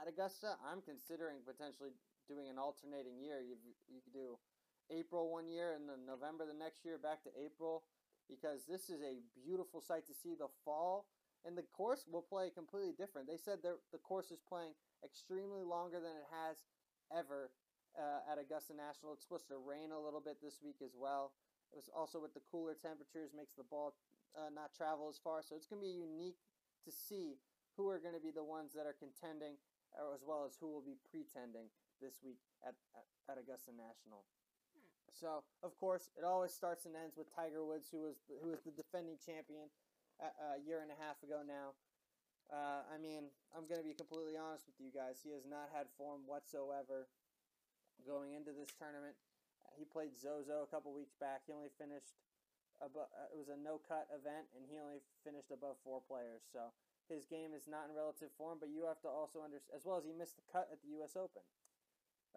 at 0.00 0.08
Augusta, 0.08 0.56
I'm 0.64 0.80
considering 0.80 1.44
potentially 1.44 1.92
doing 2.24 2.48
an 2.48 2.56
alternating 2.56 3.20
year. 3.20 3.44
You 3.44 3.60
you 3.92 4.00
could 4.00 4.16
do 4.16 4.40
April 4.88 5.28
one 5.28 5.46
year 5.46 5.76
and 5.76 5.84
then 5.84 6.08
November 6.08 6.48
the 6.48 6.56
next 6.56 6.84
year, 6.84 6.96
back 6.96 7.22
to 7.28 7.32
April, 7.36 7.84
because 8.26 8.64
this 8.64 8.88
is 8.88 9.04
a 9.04 9.20
beautiful 9.36 9.84
sight 9.84 10.08
to 10.08 10.14
see. 10.16 10.32
The 10.34 10.48
fall 10.64 11.06
and 11.44 11.56
the 11.56 11.68
course 11.76 12.08
will 12.08 12.24
play 12.24 12.48
completely 12.48 12.96
different. 12.96 13.28
They 13.28 13.40
said 13.40 13.60
the 13.62 14.02
course 14.02 14.32
is 14.32 14.40
playing 14.40 14.72
extremely 15.04 15.62
longer 15.62 16.00
than 16.00 16.16
it 16.16 16.28
has 16.32 16.64
ever 17.12 17.52
uh, 17.96 18.30
at 18.30 18.40
Augusta 18.40 18.72
National. 18.72 19.12
It's 19.12 19.24
supposed 19.24 19.48
to 19.48 19.60
rain 19.60 19.92
a 19.92 20.00
little 20.00 20.20
bit 20.20 20.40
this 20.40 20.60
week 20.64 20.80
as 20.84 20.96
well. 20.96 21.32
It 21.72 21.76
was 21.76 21.90
also 21.92 22.18
with 22.18 22.34
the 22.34 22.44
cooler 22.50 22.74
temperatures 22.74 23.30
makes 23.30 23.54
the 23.54 23.68
ball 23.68 23.94
uh, 24.34 24.50
not 24.50 24.74
travel 24.74 25.08
as 25.08 25.18
far. 25.22 25.42
So 25.42 25.54
it's 25.54 25.66
going 25.66 25.82
to 25.82 25.86
be 25.86 25.94
unique 25.94 26.38
to 26.84 26.90
see 26.90 27.38
who 27.76 27.88
are 27.88 28.02
going 28.02 28.14
to 28.14 28.22
be 28.22 28.34
the 28.34 28.44
ones 28.44 28.74
that 28.74 28.84
are 28.84 28.96
contending, 28.98 29.56
as 30.14 30.22
well 30.22 30.46
as 30.46 30.56
who 30.58 30.70
will 30.70 30.84
be 30.84 30.96
pretending 31.10 31.68
this 31.98 32.22
week 32.22 32.40
at, 32.64 32.74
at, 32.96 33.06
at 33.28 33.36
Augusta 33.36 33.74
National. 33.74 34.24
So, 35.10 35.42
of 35.66 35.74
course, 35.76 36.08
it 36.14 36.24
always 36.24 36.54
starts 36.54 36.86
and 36.86 36.94
ends 36.94 37.18
with 37.18 37.28
Tiger 37.34 37.66
Woods, 37.66 37.90
who 37.90 38.06
was 38.06 38.22
the, 38.30 38.38
who 38.40 38.54
was 38.54 38.62
the 38.62 38.72
defending 38.72 39.18
champion 39.18 39.68
a, 40.22 40.56
a 40.56 40.58
year 40.62 40.80
and 40.80 40.88
a 40.88 40.98
half 40.98 41.18
ago 41.20 41.42
now. 41.42 41.74
Uh, 42.50 42.82
I 42.90 42.98
mean, 42.98 43.30
I'm 43.54 43.66
going 43.66 43.78
to 43.78 43.86
be 43.86 43.94
completely 43.94 44.34
honest 44.34 44.66
with 44.66 44.78
you 44.82 44.90
guys. 44.90 45.22
He 45.22 45.30
has 45.34 45.46
not 45.46 45.70
had 45.70 45.86
form 45.94 46.26
whatsoever 46.26 47.06
going 48.02 48.34
into 48.34 48.50
this 48.50 48.70
tournament. 48.74 49.14
He 49.78 49.86
played 49.86 50.18
Zozo 50.18 50.66
a 50.66 50.70
couple 50.70 50.90
weeks 50.90 51.14
back. 51.14 51.46
He 51.46 51.54
only 51.54 51.70
finished 51.78 52.18
above, 52.82 53.06
uh, 53.14 53.30
it 53.30 53.38
was 53.38 53.52
a 53.52 53.58
no 53.60 53.78
cut 53.78 54.10
event, 54.10 54.50
and 54.56 54.66
he 54.66 54.82
only 54.82 55.04
finished 55.22 55.54
above 55.54 55.78
four 55.84 56.02
players. 56.02 56.42
So 56.50 56.74
his 57.10 57.26
game 57.26 57.50
is 57.52 57.66
not 57.66 57.90
in 57.90 57.98
relative 57.98 58.30
form. 58.38 58.62
But 58.62 58.70
you 58.70 58.86
have 58.86 59.02
to 59.02 59.10
also 59.10 59.42
understand, 59.42 59.74
as 59.74 59.84
well 59.84 59.98
as 59.98 60.06
he 60.06 60.14
missed 60.14 60.38
the 60.38 60.46
cut 60.46 60.70
at 60.70 60.78
the 60.80 60.94
U.S. 61.02 61.18
Open 61.18 61.42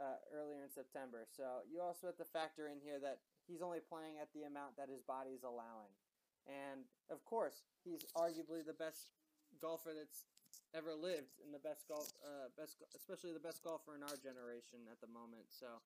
uh, 0.01 0.17
earlier 0.33 0.65
in 0.65 0.71
September. 0.73 1.29
So 1.29 1.61
you 1.69 1.81
also 1.81 2.09
have 2.09 2.17
to 2.17 2.27
factor 2.27 2.67
in 2.67 2.81
here 2.81 2.97
that 3.01 3.21
he's 3.45 3.61
only 3.61 3.81
playing 3.81 4.17
at 4.17 4.33
the 4.33 4.49
amount 4.49 4.77
that 4.81 4.89
his 4.89 5.05
body 5.05 5.37
is 5.37 5.45
allowing. 5.45 5.93
And 6.49 6.89
of 7.07 7.23
course, 7.23 7.63
he's 7.85 8.03
arguably 8.17 8.65
the 8.65 8.75
best 8.75 9.13
golfer 9.61 9.95
that's 9.95 10.27
ever 10.73 10.91
lived 10.97 11.37
and 11.45 11.53
the 11.53 11.61
best 11.61 11.85
golf, 11.87 12.09
uh, 12.25 12.49
best 12.57 12.81
especially 12.97 13.31
the 13.31 13.43
best 13.43 13.61
golfer 13.61 13.93
in 13.93 14.01
our 14.01 14.17
generation 14.17 14.89
at 14.89 14.99
the 14.99 15.07
moment. 15.07 15.45
So 15.53 15.79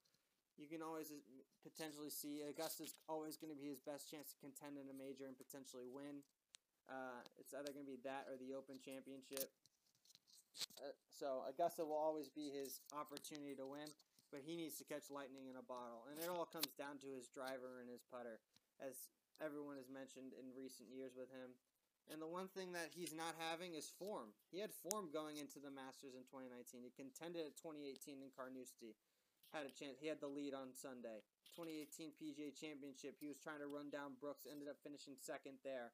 you 0.56 0.66
can 0.66 0.82
always 0.82 1.14
uh, 1.14 1.20
potentially 1.62 2.10
see 2.10 2.42
Augusta's 2.42 2.96
always 3.06 3.38
going 3.38 3.54
to 3.54 3.60
be 3.60 3.70
his 3.70 3.84
best 3.84 4.10
chance 4.10 4.34
to 4.34 4.38
contend 4.42 4.80
in 4.80 4.90
a 4.90 4.96
major 4.96 5.30
and 5.30 5.38
potentially 5.38 5.86
win. 5.86 6.26
Uh, 6.88 7.20
it's 7.36 7.52
either 7.52 7.76
going 7.76 7.84
to 7.84 7.92
be 7.92 8.00
that 8.08 8.28
or 8.32 8.40
the 8.40 8.56
Open 8.56 8.80
Championship. 8.80 9.52
Uh, 10.80 10.96
so 11.12 11.44
Augusta 11.46 11.84
will 11.84 12.00
always 12.00 12.32
be 12.32 12.50
his 12.50 12.82
opportunity 12.96 13.54
to 13.60 13.68
win, 13.68 13.92
but 14.32 14.42
he 14.42 14.56
needs 14.56 14.80
to 14.80 14.88
catch 14.88 15.12
lightning 15.12 15.52
in 15.52 15.60
a 15.60 15.66
bottle, 15.66 16.08
and 16.10 16.18
it 16.18 16.32
all 16.32 16.48
comes 16.48 16.72
down 16.80 16.98
to 17.04 17.10
his 17.12 17.30
driver 17.30 17.84
and 17.84 17.92
his 17.92 18.02
putter, 18.08 18.40
as 18.82 19.12
everyone 19.44 19.78
has 19.78 19.92
mentioned 19.92 20.34
in 20.34 20.50
recent 20.56 20.90
years 20.90 21.14
with 21.14 21.30
him. 21.30 21.54
And 22.08 22.24
the 22.24 22.30
one 22.30 22.48
thing 22.48 22.72
that 22.72 22.96
he's 22.96 23.12
not 23.12 23.36
having 23.36 23.76
is 23.76 23.92
form. 24.00 24.32
He 24.48 24.64
had 24.64 24.72
form 24.72 25.12
going 25.12 25.44
into 25.44 25.60
the 25.60 25.74
Masters 25.74 26.16
in 26.16 26.24
2019. 26.32 26.80
He 26.80 26.96
contended 26.96 27.44
at 27.44 27.60
2018 27.60 28.24
in 28.24 28.32
Carnoustie. 28.32 28.96
Had 29.52 29.68
a 29.68 29.76
chance. 29.76 30.00
He 30.00 30.08
had 30.08 30.24
the 30.24 30.32
lead 30.32 30.56
on 30.56 30.72
Sunday. 30.72 31.24
2018 31.60 32.16
PGA 32.16 32.56
Championship. 32.56 33.20
He 33.20 33.28
was 33.28 33.40
trying 33.44 33.60
to 33.60 33.68
run 33.68 33.92
down 33.92 34.16
Brooks. 34.24 34.48
Ended 34.48 34.72
up 34.72 34.80
finishing 34.80 35.20
second 35.20 35.60
there. 35.68 35.92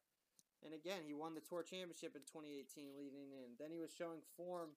And 0.63 0.71
again, 0.71 1.04
he 1.04 1.12
won 1.12 1.36
the 1.36 1.43
Tour 1.43 1.63
Championship 1.63 2.15
in 2.15 2.23
2018 2.23 2.95
leading 2.95 3.36
in. 3.36 3.60
Then 3.60 3.69
he 3.69 3.84
was 3.84 3.91
showing 3.91 4.23
form 4.39 4.71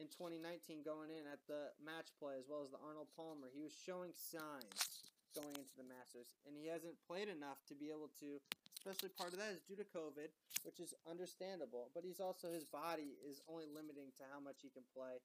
in 0.00 0.08
2019 0.08 0.84
going 0.84 1.12
in 1.12 1.28
at 1.28 1.44
the 1.48 1.72
match 1.80 2.12
play 2.16 2.40
as 2.40 2.48
well 2.48 2.64
as 2.64 2.72
the 2.72 2.80
Arnold 2.80 3.12
Palmer. 3.12 3.52
He 3.52 3.60
was 3.60 3.72
showing 3.72 4.16
signs 4.16 5.04
going 5.36 5.52
into 5.56 5.76
the 5.76 5.84
Masters, 5.84 6.32
and 6.48 6.56
he 6.56 6.68
hasn't 6.72 6.96
played 7.04 7.28
enough 7.28 7.60
to 7.68 7.76
be 7.76 7.92
able 7.92 8.08
to 8.24 8.40
especially 8.86 9.10
part 9.18 9.34
of 9.34 9.42
that 9.42 9.50
is 9.50 9.66
due 9.66 9.74
to 9.74 9.82
COVID, 9.82 10.30
which 10.62 10.78
is 10.78 10.94
understandable. 11.10 11.90
But 11.90 12.06
he's 12.06 12.22
also 12.22 12.54
his 12.54 12.62
body 12.62 13.18
is 13.26 13.42
only 13.50 13.66
limiting 13.66 14.14
to 14.22 14.24
how 14.30 14.38
much 14.38 14.62
he 14.62 14.70
can 14.70 14.86
play, 14.94 15.18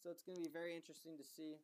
so 0.00 0.08
it's 0.08 0.24
going 0.24 0.40
to 0.40 0.44
be 0.44 0.48
very 0.48 0.72
interesting 0.72 1.20
to 1.20 1.26
see. 1.26 1.60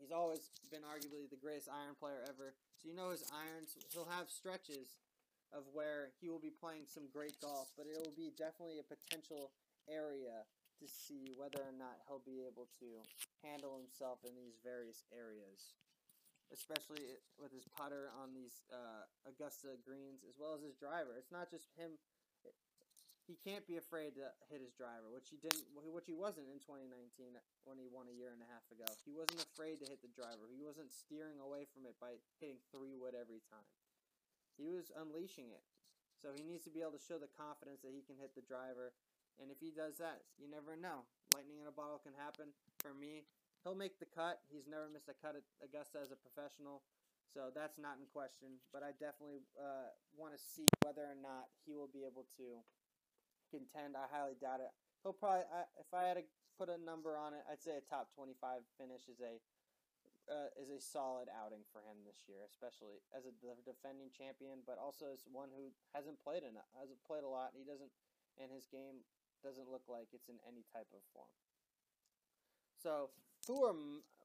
He's 0.00 0.12
always 0.12 0.48
been 0.72 0.84
arguably 0.84 1.28
the 1.28 1.40
greatest 1.40 1.68
iron 1.68 1.96
player 1.96 2.20
ever. 2.24 2.52
So 2.76 2.88
you 2.88 2.96
know 2.96 3.12
his 3.12 3.24
irons. 3.32 3.76
He'll 3.92 4.08
have 4.12 4.28
stretches 4.28 4.96
of 5.56 5.64
where 5.72 6.12
he 6.20 6.28
will 6.28 6.42
be 6.42 6.52
playing 6.52 6.84
some 6.84 7.08
great 7.08 7.40
golf, 7.40 7.72
but 7.72 7.88
it 7.88 7.96
will 7.96 8.12
be 8.12 8.30
definitely 8.36 8.76
a 8.76 8.84
potential 8.84 9.56
area 9.88 10.44
to 10.76 10.84
see 10.84 11.32
whether 11.40 11.64
or 11.64 11.72
not 11.72 11.96
he'll 12.04 12.20
be 12.28 12.44
able 12.44 12.68
to 12.76 13.00
handle 13.40 13.80
himself 13.80 14.20
in 14.28 14.36
these 14.36 14.60
various 14.60 15.08
areas 15.08 15.72
especially 16.54 17.18
with 17.40 17.50
his 17.50 17.66
putter 17.74 18.14
on 18.22 18.30
these 18.30 18.62
uh, 18.70 19.02
Augusta 19.26 19.74
greens, 19.82 20.22
as 20.22 20.38
well 20.38 20.54
as 20.54 20.62
his 20.62 20.78
driver. 20.78 21.18
It's 21.18 21.34
not 21.34 21.50
just 21.50 21.66
him. 21.74 21.98
He 23.26 23.34
can't 23.42 23.66
be 23.66 23.74
afraid 23.74 24.14
to 24.22 24.30
hit 24.46 24.62
his 24.62 24.70
driver, 24.78 25.10
which 25.10 25.34
he 25.34 25.38
didn't, 25.42 25.66
which 25.74 26.06
he 26.06 26.14
wasn't 26.14 26.46
in 26.46 26.62
2019 26.62 27.34
when 27.66 27.74
he 27.74 27.90
won 27.90 28.06
a 28.06 28.14
year 28.14 28.30
and 28.30 28.38
a 28.38 28.46
half 28.46 28.62
ago. 28.70 28.86
He 29.02 29.10
wasn't 29.10 29.42
afraid 29.42 29.82
to 29.82 29.90
hit 29.90 29.98
the 29.98 30.14
driver. 30.14 30.46
He 30.46 30.62
wasn't 30.62 30.94
steering 30.94 31.42
away 31.42 31.66
from 31.66 31.90
it 31.90 31.98
by 31.98 32.22
hitting 32.38 32.62
three 32.70 32.94
wood 32.94 33.18
every 33.18 33.42
time. 33.50 33.66
He 34.56 34.72
was 34.72 34.90
unleashing 34.92 35.52
it. 35.52 35.64
So 36.20 36.32
he 36.32 36.42
needs 36.42 36.64
to 36.64 36.72
be 36.72 36.80
able 36.80 36.96
to 36.96 37.04
show 37.04 37.20
the 37.20 37.30
confidence 37.30 37.84
that 37.84 37.92
he 37.92 38.00
can 38.00 38.16
hit 38.16 38.32
the 38.32 38.44
driver. 38.44 38.96
And 39.36 39.52
if 39.52 39.60
he 39.60 39.68
does 39.68 40.00
that, 40.00 40.24
you 40.40 40.48
never 40.48 40.74
know. 40.74 41.04
Lightning 41.36 41.60
in 41.60 41.68
a 41.68 41.74
bottle 41.74 42.00
can 42.00 42.16
happen. 42.16 42.56
For 42.80 42.96
me, 42.96 43.28
he'll 43.60 43.76
make 43.76 44.00
the 44.00 44.08
cut. 44.08 44.40
He's 44.48 44.64
never 44.64 44.88
missed 44.88 45.12
a 45.12 45.16
cut 45.16 45.36
at 45.36 45.44
Augusta 45.60 46.00
as 46.00 46.08
a 46.08 46.16
professional, 46.16 46.80
so 47.28 47.52
that's 47.52 47.76
not 47.76 48.00
in 48.00 48.08
question. 48.08 48.64
But 48.72 48.80
I 48.80 48.96
definitely 48.96 49.44
uh, 49.60 49.92
want 50.16 50.32
to 50.32 50.40
see 50.40 50.64
whether 50.80 51.04
or 51.04 51.18
not 51.20 51.52
he 51.68 51.76
will 51.76 51.90
be 51.90 52.08
able 52.08 52.24
to 52.40 52.64
contend. 53.52 53.92
I 53.92 54.08
highly 54.08 54.40
doubt 54.40 54.64
it. 54.64 54.72
He'll 55.04 55.12
probably, 55.12 55.44
I, 55.52 55.68
if 55.76 55.92
I 55.92 56.08
had 56.08 56.16
to 56.16 56.24
put 56.56 56.72
a 56.72 56.80
number 56.80 57.18
on 57.20 57.36
it, 57.36 57.44
I'd 57.44 57.60
say 57.60 57.76
a 57.76 57.84
top 57.84 58.08
25 58.16 58.64
finish 58.80 59.04
is 59.12 59.20
a 59.20 59.36
uh, 60.26 60.50
is 60.58 60.70
a 60.70 60.82
solid 60.82 61.30
outing 61.30 61.62
for 61.70 61.82
him 61.86 62.02
this 62.02 62.26
year, 62.26 62.42
especially 62.46 62.98
as 63.14 63.26
a 63.26 63.34
defending 63.62 64.10
champion, 64.10 64.66
but 64.66 64.78
also 64.78 65.10
as 65.14 65.22
one 65.30 65.50
who 65.54 65.70
hasn't 65.94 66.18
played 66.22 66.42
enough, 66.42 66.66
hasn't 66.74 66.98
played 67.06 67.22
a 67.22 67.30
lot. 67.30 67.54
He 67.54 67.62
doesn't, 67.62 67.90
and 68.38 68.50
his 68.50 68.66
game 68.66 69.06
doesn't 69.46 69.70
look 69.70 69.86
like 69.86 70.10
it's 70.10 70.26
in 70.26 70.42
any 70.46 70.66
type 70.74 70.90
of 70.90 71.02
form. 71.14 71.30
So 72.82 73.14
who 73.46 73.64
are, 73.64 73.78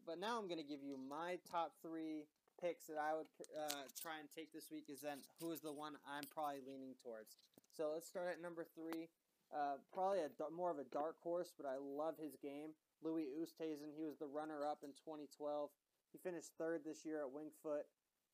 but 0.05 0.17
now 0.17 0.41
I'm 0.41 0.49
going 0.49 0.61
to 0.61 0.67
give 0.67 0.81
you 0.81 0.97
my 0.97 1.37
top 1.45 1.77
three 1.81 2.25
picks 2.57 2.89
that 2.89 2.97
I 2.97 3.13
would 3.13 3.29
uh, 3.53 3.85
try 3.97 4.17
and 4.17 4.29
take 4.29 4.53
this 4.53 4.69
week. 4.73 4.89
Is 4.89 5.01
then 5.01 5.21
who 5.37 5.53
is 5.53 5.61
the 5.61 5.73
one 5.73 5.97
I'm 6.05 6.25
probably 6.33 6.65
leaning 6.65 6.97
towards. 7.01 7.37
So 7.69 7.93
let's 7.93 8.09
start 8.09 8.29
at 8.33 8.41
number 8.41 8.65
three. 8.65 9.09
Uh, 9.51 9.83
probably 9.91 10.23
a 10.23 10.29
more 10.55 10.71
of 10.71 10.79
a 10.79 10.87
dark 10.87 11.19
horse, 11.19 11.51
but 11.55 11.67
I 11.67 11.75
love 11.75 12.15
his 12.15 12.37
game. 12.39 12.71
Louis 13.03 13.27
Oosthuizen, 13.35 13.91
he 13.97 14.05
was 14.05 14.15
the 14.15 14.27
runner-up 14.27 14.79
in 14.83 14.95
2012. 14.95 15.69
He 16.11 16.19
finished 16.19 16.51
third 16.59 16.83
this 16.83 17.07
year 17.07 17.23
at 17.23 17.31
Winged 17.31 17.55
Foot. 17.63 17.87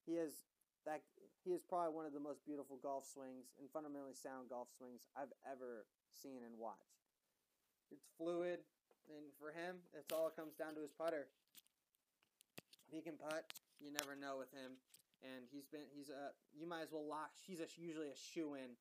He 0.05 0.17
is 0.17 0.49
that 0.85 1.05
he 1.43 1.51
is 1.51 1.61
probably 1.61 1.93
one 1.93 2.07
of 2.07 2.15
the 2.15 2.23
most 2.23 2.41
beautiful 2.45 2.79
golf 2.81 3.05
swings 3.05 3.53
and 3.59 3.69
fundamentally 3.69 4.15
sound 4.17 4.49
golf 4.49 4.71
swings 4.73 5.05
I've 5.13 5.31
ever 5.45 5.85
seen 6.15 6.41
and 6.47 6.57
watched. 6.57 6.97
It's 7.91 8.07
fluid, 8.17 8.63
and 9.11 9.31
for 9.39 9.51
him, 9.51 9.83
it's 9.95 10.11
all 10.11 10.31
comes 10.31 10.55
down 10.55 10.75
to 10.75 10.81
his 10.81 10.91
putter. 10.91 11.27
If 12.87 12.91
he 12.95 13.03
can 13.03 13.19
putt, 13.19 13.47
you 13.79 13.91
never 13.91 14.15
know 14.15 14.39
with 14.39 14.51
him. 14.55 14.79
And 15.25 15.49
he's 15.49 15.65
been 15.65 15.89
he's 15.91 16.13
a 16.13 16.33
you 16.53 16.69
might 16.69 16.85
as 16.85 16.91
well 16.93 17.05
lock. 17.05 17.33
He's 17.41 17.59
a, 17.59 17.67
usually 17.77 18.13
a 18.13 18.17
shoe 18.17 18.53
in 18.53 18.77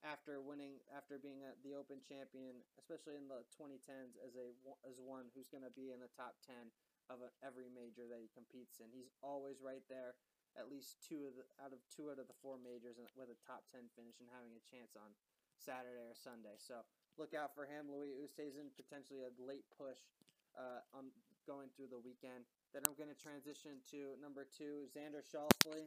after 0.00 0.40
winning 0.40 0.80
after 0.96 1.20
being 1.20 1.44
a, 1.44 1.52
the 1.60 1.76
Open 1.76 2.00
champion, 2.00 2.56
especially 2.80 3.20
in 3.20 3.28
the 3.28 3.44
2010s 3.52 4.16
as 4.24 4.32
a 4.32 4.48
as 4.88 4.96
one 4.96 5.28
who's 5.36 5.52
going 5.52 5.64
to 5.64 5.74
be 5.76 5.92
in 5.92 6.00
the 6.00 6.08
top 6.16 6.40
10 6.48 6.56
of 7.12 7.20
every 7.44 7.68
major 7.68 8.08
that 8.08 8.20
he 8.20 8.30
competes 8.32 8.80
in. 8.80 8.88
He's 8.92 9.12
always 9.20 9.60
right 9.60 9.84
there, 9.88 10.16
at 10.56 10.70
least 10.70 11.02
two 11.04 11.28
of 11.28 11.36
the 11.36 11.44
out 11.60 11.74
of 11.74 11.80
two 11.90 12.08
out 12.08 12.20
of 12.20 12.26
the 12.30 12.38
four 12.40 12.56
majors 12.60 12.96
with 13.16 13.30
a 13.30 13.38
top 13.44 13.66
ten 13.68 13.86
finish 13.92 14.18
and 14.22 14.30
having 14.32 14.54
a 14.56 14.62
chance 14.64 14.96
on 14.96 15.12
Saturday 15.58 16.04
or 16.04 16.16
Sunday. 16.16 16.56
So 16.58 16.82
look 17.16 17.32
out 17.32 17.54
for 17.54 17.64
him, 17.64 17.88
Louis 17.90 18.14
Oosthuizen, 18.16 18.74
potentially 18.74 19.22
a 19.24 19.32
late 19.38 19.66
push 19.74 20.00
uh, 20.58 20.82
on 20.94 21.10
going 21.46 21.68
through 21.76 21.92
the 21.92 22.00
weekend. 22.00 22.48
Then 22.72 22.82
I'm 22.88 22.96
going 22.96 23.12
to 23.12 23.18
transition 23.18 23.78
to 23.92 24.16
number 24.18 24.48
two, 24.48 24.88
Xander 24.90 25.22
Schauffele. 25.22 25.86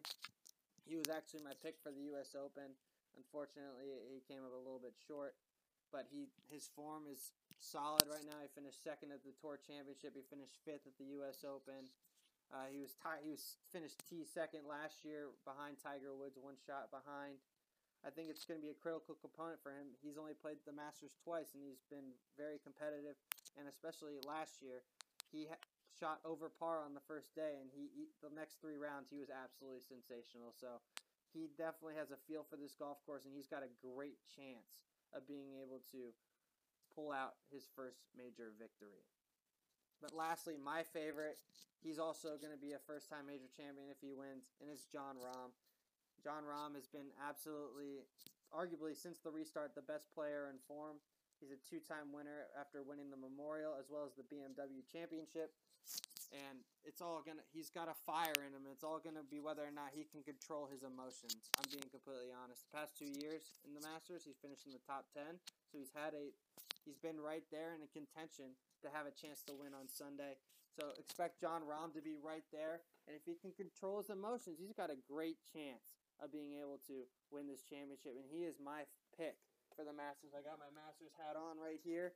He 0.87 0.95
was 0.95 1.09
actually 1.11 1.43
my 1.43 1.57
pick 1.59 1.75
for 1.83 1.91
the 1.91 2.07
U.S. 2.15 2.31
Open. 2.37 2.71
Unfortunately, 3.17 3.89
he 4.13 4.21
came 4.29 4.45
up 4.45 4.53
a 4.53 4.61
little 4.61 4.79
bit 4.79 4.93
short, 4.95 5.33
but 5.91 6.07
he 6.11 6.27
his 6.49 6.69
form 6.75 7.07
is 7.09 7.31
solid 7.59 8.05
right 8.07 8.23
now. 8.25 8.37
He 8.41 8.49
finished 8.53 8.83
second 8.83 9.11
at 9.11 9.23
the 9.25 9.33
Tour 9.39 9.57
Championship. 9.57 10.13
He 10.13 10.23
finished 10.27 10.59
fifth 10.63 10.85
at 10.85 10.95
the 10.99 11.09
U.S. 11.21 11.41
Open. 11.47 11.89
Uh, 12.47 12.71
he 12.71 12.79
was 12.79 12.95
tie- 12.95 13.19
he 13.23 13.31
was 13.31 13.59
finished 13.75 13.99
T 14.07 14.23
second 14.23 14.63
last 14.63 15.03
year 15.03 15.35
behind 15.43 15.81
Tiger 15.83 16.15
Woods, 16.15 16.39
one 16.39 16.55
shot 16.55 16.87
behind. 16.93 17.39
I 18.05 18.13
think 18.13 18.29
it's 18.29 18.45
going 18.45 18.61
to 18.61 18.63
be 18.63 18.71
a 18.71 18.77
critical 18.77 19.17
component 19.19 19.59
for 19.59 19.73
him. 19.73 19.91
He's 19.99 20.21
only 20.21 20.37
played 20.37 20.61
the 20.63 20.71
Masters 20.71 21.17
twice, 21.25 21.57
and 21.57 21.65
he's 21.65 21.81
been 21.89 22.13
very 22.37 22.61
competitive. 22.61 23.17
And 23.57 23.65
especially 23.65 24.21
last 24.21 24.61
year, 24.61 24.85
he 25.33 25.49
ha- 25.49 25.59
shot 25.97 26.21
over 26.21 26.47
par 26.47 26.85
on 26.85 26.93
the 26.93 27.03
first 27.03 27.33
day, 27.33 27.57
and 27.59 27.67
he, 27.73 27.89
he 27.91 28.07
the 28.21 28.31
next 28.31 28.61
three 28.61 28.77
rounds 28.77 29.09
he 29.09 29.19
was 29.19 29.33
absolutely 29.33 29.81
sensational. 29.83 30.53
So 30.55 30.79
he 31.33 31.51
definitely 31.57 31.99
has 31.99 32.13
a 32.13 32.21
feel 32.29 32.45
for 32.47 32.55
this 32.55 32.77
golf 32.77 33.01
course, 33.03 33.25
and 33.25 33.33
he's 33.33 33.49
got 33.49 33.65
a 33.65 33.71
great 33.81 34.21
chance 34.29 34.86
of 35.15 35.27
being 35.27 35.55
able 35.59 35.83
to 35.91 36.11
pull 36.93 37.11
out 37.11 37.37
his 37.51 37.69
first 37.75 38.01
major 38.17 38.51
victory. 38.57 39.05
But 40.01 40.13
lastly, 40.13 40.57
my 40.57 40.85
favorite, 40.85 41.37
he's 41.81 41.97
also 41.97 42.37
going 42.37 42.53
to 42.53 42.61
be 42.61 42.73
a 42.73 42.81
first 42.85 43.09
time 43.09 43.25
major 43.25 43.49
champion 43.49 43.89
if 43.89 43.97
he 43.97 44.13
wins, 44.13 44.53
and 44.61 44.69
it's 44.69 44.85
Jon 44.85 45.17
Rahm. 45.17 45.53
Jon 46.21 46.45
Rahm 46.45 46.77
has 46.77 46.85
been 46.85 47.09
absolutely, 47.17 48.05
arguably 48.53 48.93
since 48.93 49.21
the 49.21 49.33
restart, 49.33 49.73
the 49.73 49.85
best 49.85 50.09
player 50.13 50.49
in 50.49 50.57
form. 50.69 51.01
He's 51.41 51.53
a 51.53 51.61
two 51.61 51.81
time 51.81 52.13
winner 52.13 52.49
after 52.57 52.81
winning 52.81 53.13
the 53.13 53.17
Memorial 53.17 53.77
as 53.77 53.89
well 53.89 54.05
as 54.05 54.13
the 54.17 54.25
BMW 54.25 54.81
Championship. 54.85 55.53
And 56.31 56.59
it's 56.83 56.99
all 56.99 57.23
gonna 57.23 57.43
he's 57.55 57.71
got 57.71 57.87
a 57.87 57.95
fire 58.03 58.35
in 58.43 58.51
him. 58.51 58.67
It's 58.67 58.83
all 58.83 58.99
gonna 58.99 59.23
be 59.23 59.39
whether 59.39 59.63
or 59.63 59.71
not 59.71 59.95
he 59.95 60.03
can 60.03 60.23
control 60.27 60.67
his 60.67 60.83
emotions. 60.83 61.47
I'm 61.55 61.71
being 61.71 61.87
completely 61.87 62.35
honest. 62.35 62.67
The 62.67 62.75
past 62.75 62.99
two 62.99 63.07
years 63.07 63.63
in 63.63 63.71
the 63.71 63.83
Masters, 63.83 64.27
he's 64.27 64.39
finished 64.43 64.67
in 64.67 64.75
the 64.75 64.83
top 64.83 65.07
ten. 65.15 65.39
So 65.71 65.79
he's 65.79 65.95
had 65.95 66.11
a 66.11 66.35
He's 66.87 66.95
been 66.95 67.19
right 67.19 67.43
there 67.51 67.75
in 67.75 67.83
a 67.83 67.91
contention 67.91 68.55
to 68.79 68.87
have 68.87 69.03
a 69.03 69.11
chance 69.11 69.43
to 69.51 69.53
win 69.59 69.75
on 69.75 69.91
Sunday. 69.91 70.39
So 70.71 70.95
expect 70.95 71.43
Jon 71.43 71.67
Rahm 71.67 71.91
to 71.99 71.99
be 71.99 72.15
right 72.15 72.47
there. 72.55 72.79
And 73.03 73.11
if 73.11 73.27
he 73.27 73.35
can 73.35 73.51
control 73.51 73.99
his 73.99 74.07
emotions, 74.07 74.55
he's 74.55 74.71
got 74.71 74.87
a 74.87 74.95
great 75.03 75.35
chance 75.51 75.91
of 76.23 76.31
being 76.31 76.55
able 76.55 76.79
to 76.87 77.03
win 77.27 77.51
this 77.51 77.59
championship. 77.67 78.15
And 78.15 78.23
he 78.23 78.47
is 78.47 78.55
my 78.63 78.87
pick 79.19 79.35
for 79.75 79.83
the 79.83 79.91
Masters. 79.91 80.31
I 80.31 80.39
got 80.47 80.63
my 80.63 80.71
Masters 80.71 81.11
hat 81.19 81.35
on 81.35 81.59
right 81.59 81.83
here. 81.83 82.15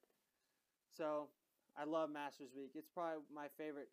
So 0.96 1.28
I 1.76 1.84
love 1.84 2.08
Masters 2.08 2.56
Week. 2.56 2.72
It's 2.72 2.88
probably 2.88 3.28
my 3.28 3.52
favorite 3.60 3.92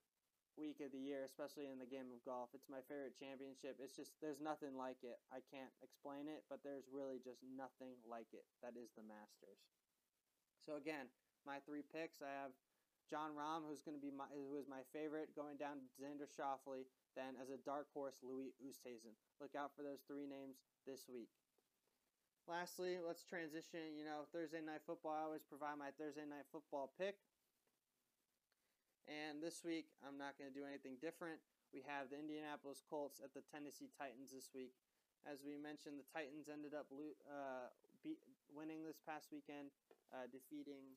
week 0.58 0.82
of 0.82 0.90
the 0.90 1.00
year, 1.00 1.22
especially 1.22 1.70
in 1.70 1.78
the 1.78 1.88
game 1.88 2.10
of 2.10 2.20
golf. 2.26 2.50
It's 2.52 2.68
my 2.68 2.82
favorite 2.90 3.14
championship. 3.14 3.78
It's 3.78 3.94
just, 3.94 4.18
there's 4.18 4.42
nothing 4.42 4.74
like 4.74 5.00
it. 5.06 5.22
I 5.30 5.40
can't 5.48 5.70
explain 5.80 6.26
it, 6.26 6.44
but 6.50 6.60
there's 6.66 6.90
really 6.90 7.22
just 7.22 7.40
nothing 7.46 7.94
like 8.02 8.34
it. 8.34 8.44
That 8.60 8.74
is 8.74 8.90
the 8.98 9.06
Masters. 9.06 9.62
So 10.58 10.76
again, 10.76 11.08
my 11.46 11.62
three 11.64 11.86
picks, 11.86 12.20
I 12.20 12.34
have 12.34 12.52
Jon 13.08 13.32
Rahm, 13.32 13.64
who's 13.64 13.80
going 13.80 13.96
to 13.96 14.04
be 14.04 14.12
my 14.12 14.28
who 14.28 14.60
is 14.60 14.68
my 14.68 14.84
favorite, 14.92 15.32
going 15.32 15.56
down 15.56 15.80
to 15.80 15.86
Xander 15.96 16.28
Schauffele. 16.28 16.84
Then 17.16 17.40
as 17.40 17.48
a 17.48 17.56
dark 17.64 17.88
horse, 17.96 18.20
Louis 18.20 18.52
Oosthuizen. 18.60 19.16
Look 19.40 19.56
out 19.56 19.72
for 19.72 19.80
those 19.80 20.04
three 20.04 20.28
names 20.28 20.60
this 20.84 21.08
week. 21.08 21.32
Lastly, 22.44 23.00
let's 23.00 23.24
transition. 23.24 23.96
You 23.96 24.04
know, 24.04 24.28
Thursday 24.28 24.60
night 24.60 24.84
football. 24.84 25.16
I 25.16 25.24
always 25.24 25.44
provide 25.44 25.80
my 25.80 25.92
Thursday 25.96 26.28
night 26.28 26.44
football 26.52 26.92
pick. 27.00 27.16
And 29.08 29.40
this 29.40 29.64
week, 29.64 29.88
I'm 30.04 30.20
not 30.20 30.36
going 30.36 30.52
to 30.52 30.56
do 30.56 30.68
anything 30.68 31.00
different. 31.00 31.40
We 31.72 31.80
have 31.88 32.12
the 32.12 32.20
Indianapolis 32.20 32.84
Colts 32.84 33.24
at 33.24 33.32
the 33.32 33.40
Tennessee 33.40 33.88
Titans 33.96 34.36
this 34.36 34.52
week. 34.52 34.76
As 35.24 35.40
we 35.40 35.56
mentioned, 35.56 35.96
the 35.96 36.04
Titans 36.12 36.52
ended 36.52 36.76
up 36.76 36.92
uh, 36.92 37.72
winning 38.52 38.84
this 38.84 39.00
past 39.00 39.32
weekend 39.32 39.72
uh, 40.12 40.28
defeating, 40.28 40.92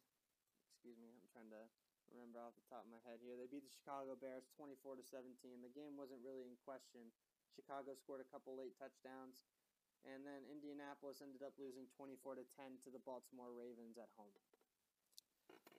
excuse 0.76 1.00
me, 1.00 1.08
I'm 1.08 1.28
trying 1.32 1.52
to 1.56 1.64
remember 2.12 2.44
off 2.44 2.52
the 2.60 2.68
top 2.68 2.84
of 2.84 2.92
my 2.92 3.00
head 3.08 3.24
here. 3.24 3.40
They 3.40 3.48
beat 3.48 3.64
the 3.64 3.72
Chicago 3.72 4.20
Bears 4.20 4.52
24 4.60 5.00
to 5.00 5.04
17. 5.08 5.64
The 5.64 5.72
game 5.72 5.96
wasn't 5.96 6.20
really 6.20 6.44
in 6.44 6.60
question. 6.68 7.08
Chicago 7.56 7.96
scored 7.96 8.20
a 8.20 8.28
couple 8.28 8.60
late 8.60 8.76
touchdowns, 8.76 9.48
and 10.04 10.28
then 10.28 10.44
Indianapolis 10.52 11.24
ended 11.24 11.48
up 11.48 11.56
losing 11.56 11.88
24 11.96 12.44
to 12.44 12.46
10 12.60 12.76
to 12.84 12.92
the 12.92 13.00
Baltimore 13.08 13.56
Ravens 13.56 13.96
at 13.96 14.12
home. 14.20 14.36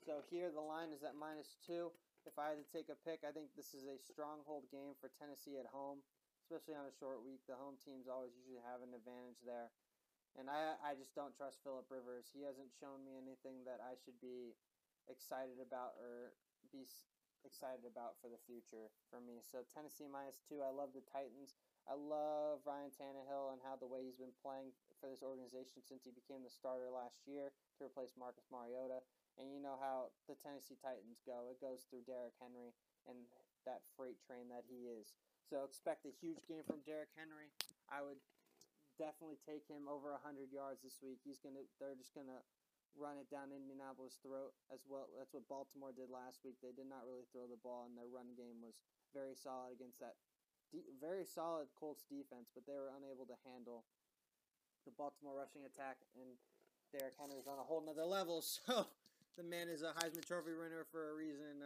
So 0.00 0.24
here 0.32 0.48
the 0.48 0.64
line 0.64 0.96
is 0.96 1.04
at 1.04 1.12
minus 1.12 1.60
two. 1.60 1.92
If 2.22 2.38
I 2.38 2.54
had 2.54 2.60
to 2.62 2.68
take 2.70 2.86
a 2.86 2.98
pick, 3.02 3.26
I 3.26 3.34
think 3.34 3.50
this 3.58 3.74
is 3.74 3.90
a 3.90 3.98
stronghold 3.98 4.70
game 4.70 4.94
for 5.02 5.10
Tennessee 5.18 5.58
at 5.58 5.66
home, 5.66 6.02
especially 6.46 6.78
on 6.78 6.86
a 6.86 6.94
short 6.94 7.26
week. 7.26 7.42
The 7.50 7.58
home 7.58 7.74
teams 7.82 8.06
always 8.06 8.34
usually 8.38 8.62
have 8.62 8.80
an 8.82 8.94
advantage 8.94 9.42
there. 9.42 9.74
And 10.38 10.48
I, 10.48 10.78
I 10.80 10.96
just 10.96 11.12
don't 11.12 11.34
trust 11.36 11.60
Philip 11.60 11.90
Rivers. 11.92 12.32
He 12.32 12.46
hasn't 12.46 12.72
shown 12.72 13.04
me 13.04 13.20
anything 13.20 13.66
that 13.68 13.84
I 13.84 13.98
should 14.00 14.16
be 14.22 14.56
excited 15.10 15.60
about 15.60 15.98
or 16.00 16.32
be 16.72 16.88
excited 17.44 17.84
about 17.84 18.16
for 18.22 18.30
the 18.30 18.40
future 18.46 18.88
for 19.10 19.18
me. 19.18 19.42
So 19.42 19.66
Tennessee 19.74 20.08
minus 20.08 20.40
two. 20.46 20.62
I 20.62 20.70
love 20.70 20.94
the 20.94 21.04
Titans. 21.10 21.58
I 21.90 21.98
love 21.98 22.62
Ryan 22.62 22.94
Tannehill 22.94 23.50
and 23.52 23.60
how 23.66 23.74
the 23.74 23.90
way 23.90 24.06
he's 24.06 24.22
been 24.22 24.34
playing 24.38 24.70
for 25.02 25.10
this 25.10 25.26
organization 25.26 25.82
since 25.82 26.06
he 26.06 26.14
became 26.14 26.46
the 26.46 26.54
starter 26.54 26.86
last 26.88 27.26
year 27.26 27.50
to 27.76 27.90
replace 27.90 28.14
Marcus 28.14 28.46
Mariota. 28.48 29.02
And 29.40 29.48
you 29.48 29.60
know 29.60 29.80
how 29.80 30.12
the 30.28 30.36
Tennessee 30.36 30.76
Titans 30.76 31.24
go. 31.24 31.48
It 31.48 31.60
goes 31.60 31.88
through 31.88 32.04
Derrick 32.04 32.36
Henry 32.36 32.76
and 33.08 33.16
that 33.64 33.80
freight 33.96 34.20
train 34.20 34.52
that 34.52 34.68
he 34.68 34.90
is. 34.90 35.16
So 35.48 35.64
expect 35.64 36.04
a 36.04 36.12
huge 36.12 36.44
game 36.44 36.64
from 36.64 36.84
Derrick 36.84 37.12
Henry. 37.16 37.48
I 37.88 38.04
would 38.04 38.20
definitely 39.00 39.40
take 39.42 39.64
him 39.68 39.88
over 39.88 40.12
100 40.12 40.52
yards 40.52 40.84
this 40.84 41.00
week. 41.00 41.20
He's 41.24 41.40
gonna. 41.40 41.64
They're 41.80 41.96
just 41.96 42.12
gonna 42.12 42.44
run 42.92 43.16
it 43.16 43.28
down 43.32 43.52
Indianapolis' 43.52 44.20
throat 44.20 44.52
as 44.68 44.84
well. 44.84 45.08
That's 45.16 45.32
what 45.32 45.48
Baltimore 45.48 45.96
did 45.96 46.12
last 46.12 46.44
week. 46.44 46.60
They 46.60 46.76
did 46.76 46.88
not 46.88 47.08
really 47.08 47.24
throw 47.32 47.48
the 47.48 47.60
ball, 47.60 47.88
and 47.88 47.96
their 47.96 48.08
run 48.08 48.36
game 48.36 48.60
was 48.60 48.76
very 49.16 49.36
solid 49.36 49.72
against 49.76 50.00
that 50.00 50.20
de- 50.72 50.88
very 51.00 51.24
solid 51.24 51.68
Colts 51.76 52.04
defense, 52.08 52.48
but 52.52 52.64
they 52.64 52.76
were 52.76 52.92
unable 52.96 53.28
to 53.28 53.36
handle 53.44 53.84
the 54.84 54.92
Baltimore 54.92 55.36
rushing 55.36 55.64
attack. 55.68 56.00
And 56.16 56.36
Derrick 56.92 57.16
Henry's 57.20 57.48
on 57.48 57.60
a 57.60 57.66
whole 57.66 57.84
nother 57.84 58.08
level. 58.08 58.42
So 58.66 58.88
the 59.36 59.46
man 59.46 59.68
is 59.68 59.80
a 59.80 59.96
Heisman 59.96 60.24
Trophy 60.24 60.52
winner 60.52 60.84
for 60.92 61.10
a 61.10 61.14
reason, 61.16 61.64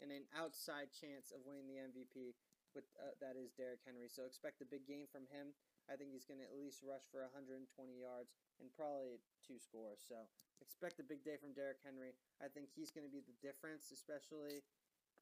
and 0.00 0.12
an 0.12 0.28
outside 0.36 0.92
chance 0.92 1.32
of 1.32 1.44
winning 1.48 1.68
the 1.68 1.80
MVP. 1.80 2.36
With 2.76 2.84
uh, 3.00 3.16
that 3.24 3.40
is 3.40 3.56
Derrick 3.56 3.80
Henry. 3.88 4.04
So 4.04 4.28
expect 4.28 4.60
a 4.60 4.68
big 4.68 4.84
game 4.84 5.08
from 5.08 5.24
him. 5.32 5.56
I 5.88 5.96
think 5.96 6.12
he's 6.12 6.28
going 6.28 6.44
to 6.44 6.48
at 6.48 6.52
least 6.52 6.84
rush 6.84 7.08
for 7.08 7.24
120 7.24 7.64
yards 7.96 8.36
and 8.60 8.68
probably 8.76 9.16
two 9.40 9.56
scores. 9.56 10.04
So 10.04 10.28
expect 10.60 11.00
a 11.00 11.06
big 11.06 11.24
day 11.24 11.40
from 11.40 11.56
Derrick 11.56 11.80
Henry. 11.80 12.12
I 12.36 12.52
think 12.52 12.68
he's 12.68 12.92
going 12.92 13.08
to 13.08 13.12
be 13.12 13.24
the 13.24 13.32
difference, 13.40 13.88
especially 13.96 14.60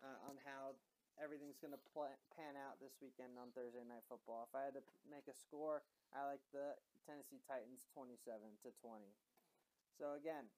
uh, 0.03 0.19
on 0.27 0.35
how 0.43 0.75
everything's 1.21 1.63
going 1.63 1.77
to 1.77 1.83
pan 2.35 2.59
out 2.59 2.83
this 2.83 2.99
weekend 2.99 3.39
on 3.39 3.55
Thursday 3.55 3.87
Night 3.87 4.03
Football. 4.11 4.51
If 4.51 4.55
I 4.59 4.67
had 4.67 4.75
to 4.75 4.85
make 5.07 5.31
a 5.31 5.37
score, 5.37 5.87
I 6.11 6.27
like 6.27 6.43
the 6.51 6.75
Tennessee 7.07 7.39
Titans 7.47 7.87
27 7.95 8.19
to 8.67 8.75
20. 8.83 9.07
So 9.95 10.19
again, 10.19 10.51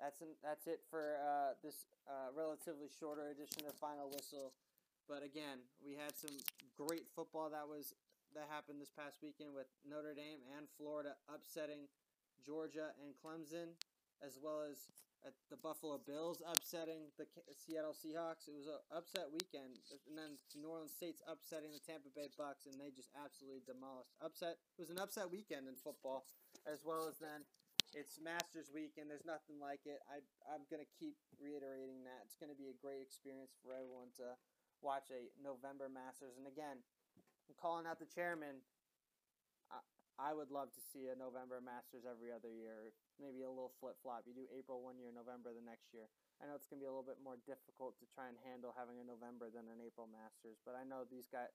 that's 0.00 0.20
an, 0.20 0.34
that's 0.42 0.66
it 0.66 0.80
for 0.90 1.18
uh, 1.20 1.54
this 1.62 1.86
uh, 2.08 2.32
relatively 2.36 2.88
shorter 2.88 3.28
edition 3.30 3.64
of 3.68 3.74
Final 3.76 4.10
Whistle. 4.10 4.52
But 5.08 5.22
again, 5.26 5.62
we 5.82 5.98
had 5.98 6.14
some 6.14 6.34
great 6.78 7.06
football 7.14 7.50
that 7.50 7.66
was 7.66 7.94
that 8.32 8.48
happened 8.48 8.80
this 8.80 8.92
past 8.92 9.20
weekend 9.20 9.52
with 9.52 9.68
Notre 9.84 10.16
Dame 10.16 10.40
and 10.56 10.64
Florida 10.80 11.20
upsetting 11.28 11.84
Georgia 12.40 12.96
and 13.04 13.12
Clemson, 13.20 13.76
as 14.24 14.40
well 14.40 14.64
as 14.64 14.88
the 15.50 15.60
Buffalo 15.60 16.00
Bills 16.02 16.42
upsetting 16.42 17.12
the 17.14 17.28
Seattle 17.54 17.94
Seahawks. 17.94 18.50
It 18.50 18.56
was 18.56 18.66
an 18.66 18.82
upset 18.90 19.30
weekend, 19.30 19.78
and 20.08 20.18
then 20.18 20.34
New 20.58 20.66
Orleans 20.66 20.96
Saints 20.96 21.22
upsetting 21.30 21.70
the 21.70 21.78
Tampa 21.78 22.10
Bay 22.10 22.26
Bucks, 22.34 22.66
and 22.66 22.74
they 22.74 22.90
just 22.90 23.12
absolutely 23.14 23.62
demolished. 23.62 24.16
Upset. 24.18 24.58
It 24.74 24.82
was 24.82 24.90
an 24.90 24.98
upset 24.98 25.30
weekend 25.30 25.70
in 25.70 25.78
football, 25.78 26.26
as 26.66 26.82
well 26.82 27.06
as 27.06 27.22
then 27.22 27.46
it's 27.92 28.16
Masters 28.18 28.72
week, 28.72 28.96
and 28.96 29.08
there's 29.08 29.24
nothing 29.28 29.60
like 29.60 29.84
it. 29.84 30.00
I 30.08 30.24
I'm 30.48 30.64
gonna 30.68 30.88
keep 30.98 31.16
reiterating 31.36 32.04
that 32.08 32.24
it's 32.24 32.36
gonna 32.36 32.56
be 32.56 32.72
a 32.72 32.76
great 32.76 33.04
experience 33.04 33.52
for 33.60 33.76
everyone 33.76 34.12
to 34.20 34.36
watch 34.80 35.12
a 35.12 35.30
November 35.38 35.86
Masters, 35.92 36.34
and 36.40 36.48
again 36.48 36.80
I'm 37.48 37.56
calling 37.60 37.84
out 37.84 38.00
the 38.00 38.08
chairman. 38.08 38.64
I, 39.68 39.80
I 40.16 40.30
would 40.32 40.48
love 40.52 40.70
to 40.72 40.82
see 40.92 41.10
a 41.10 41.16
November 41.16 41.60
Masters 41.60 42.06
every 42.06 42.30
other 42.32 42.52
year. 42.52 42.94
Maybe 43.20 43.44
a 43.44 43.50
little 43.50 43.74
flip 43.82 43.98
flop. 44.00 44.24
You 44.24 44.32
do 44.32 44.46
April 44.48 44.80
one 44.80 44.96
year, 44.96 45.12
November 45.12 45.52
the 45.52 45.64
next 45.64 45.92
year. 45.92 46.08
I 46.40 46.48
know 46.48 46.58
it's 46.58 46.66
going 46.66 46.82
to 46.82 46.84
be 46.84 46.90
a 46.90 46.94
little 46.94 47.06
bit 47.06 47.22
more 47.22 47.38
difficult 47.46 47.94
to 48.02 48.06
try 48.10 48.26
and 48.26 48.38
handle 48.42 48.74
having 48.74 48.98
a 48.98 49.06
November 49.06 49.46
than 49.52 49.70
an 49.70 49.78
April 49.78 50.10
Masters, 50.10 50.58
but 50.66 50.74
I 50.74 50.82
know 50.82 51.06
these 51.06 51.30
guys, 51.30 51.52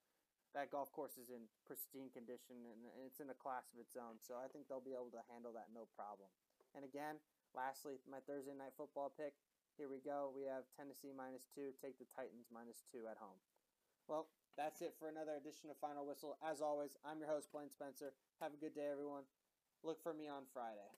that 0.55 0.71
golf 0.71 0.91
course 0.95 1.19
is 1.19 1.31
in 1.31 1.47
pristine 1.67 2.11
condition 2.13 2.63
and 2.63 2.87
it's 3.03 3.19
in 3.19 3.31
a 3.31 3.37
class 3.37 3.67
of 3.73 3.81
its 3.81 3.97
own. 3.99 4.19
So 4.23 4.39
I 4.39 4.47
think 4.47 4.67
they'll 4.67 4.83
be 4.83 4.95
able 4.95 5.11
to 5.15 5.23
handle 5.27 5.51
that 5.55 5.71
no 5.73 5.87
problem. 5.95 6.31
And 6.75 6.87
again, 6.87 7.19
lastly, 7.51 7.99
my 8.07 8.23
Thursday 8.23 8.55
night 8.55 8.75
football 8.75 9.11
pick. 9.11 9.35
Here 9.77 9.85
we 9.85 10.01
go. 10.01 10.33
We 10.33 10.49
have 10.49 10.65
Tennessee 10.73 11.13
minus 11.13 11.45
two. 11.53 11.69
Take 11.77 12.01
the 12.01 12.09
Titans 12.09 12.49
minus 12.49 12.81
two 12.89 13.05
at 13.05 13.21
home. 13.21 13.37
Well, 14.09 14.25
that's 14.57 14.81
it 14.81 14.97
for 14.97 15.05
another 15.05 15.37
edition 15.37 15.69
of 15.69 15.77
Final 15.77 16.01
Whistle. 16.01 16.33
As 16.41 16.65
always, 16.65 16.97
I'm 17.05 17.21
your 17.21 17.29
host, 17.29 17.53
Blaine 17.53 17.69
Spencer. 17.69 18.17
Have 18.41 18.57
a 18.57 18.61
good 18.61 18.73
day, 18.73 18.89
everyone. 18.89 19.29
Look 19.85 20.01
for 20.01 20.17
me 20.17 20.25
on 20.25 20.49
Friday. 20.49 20.89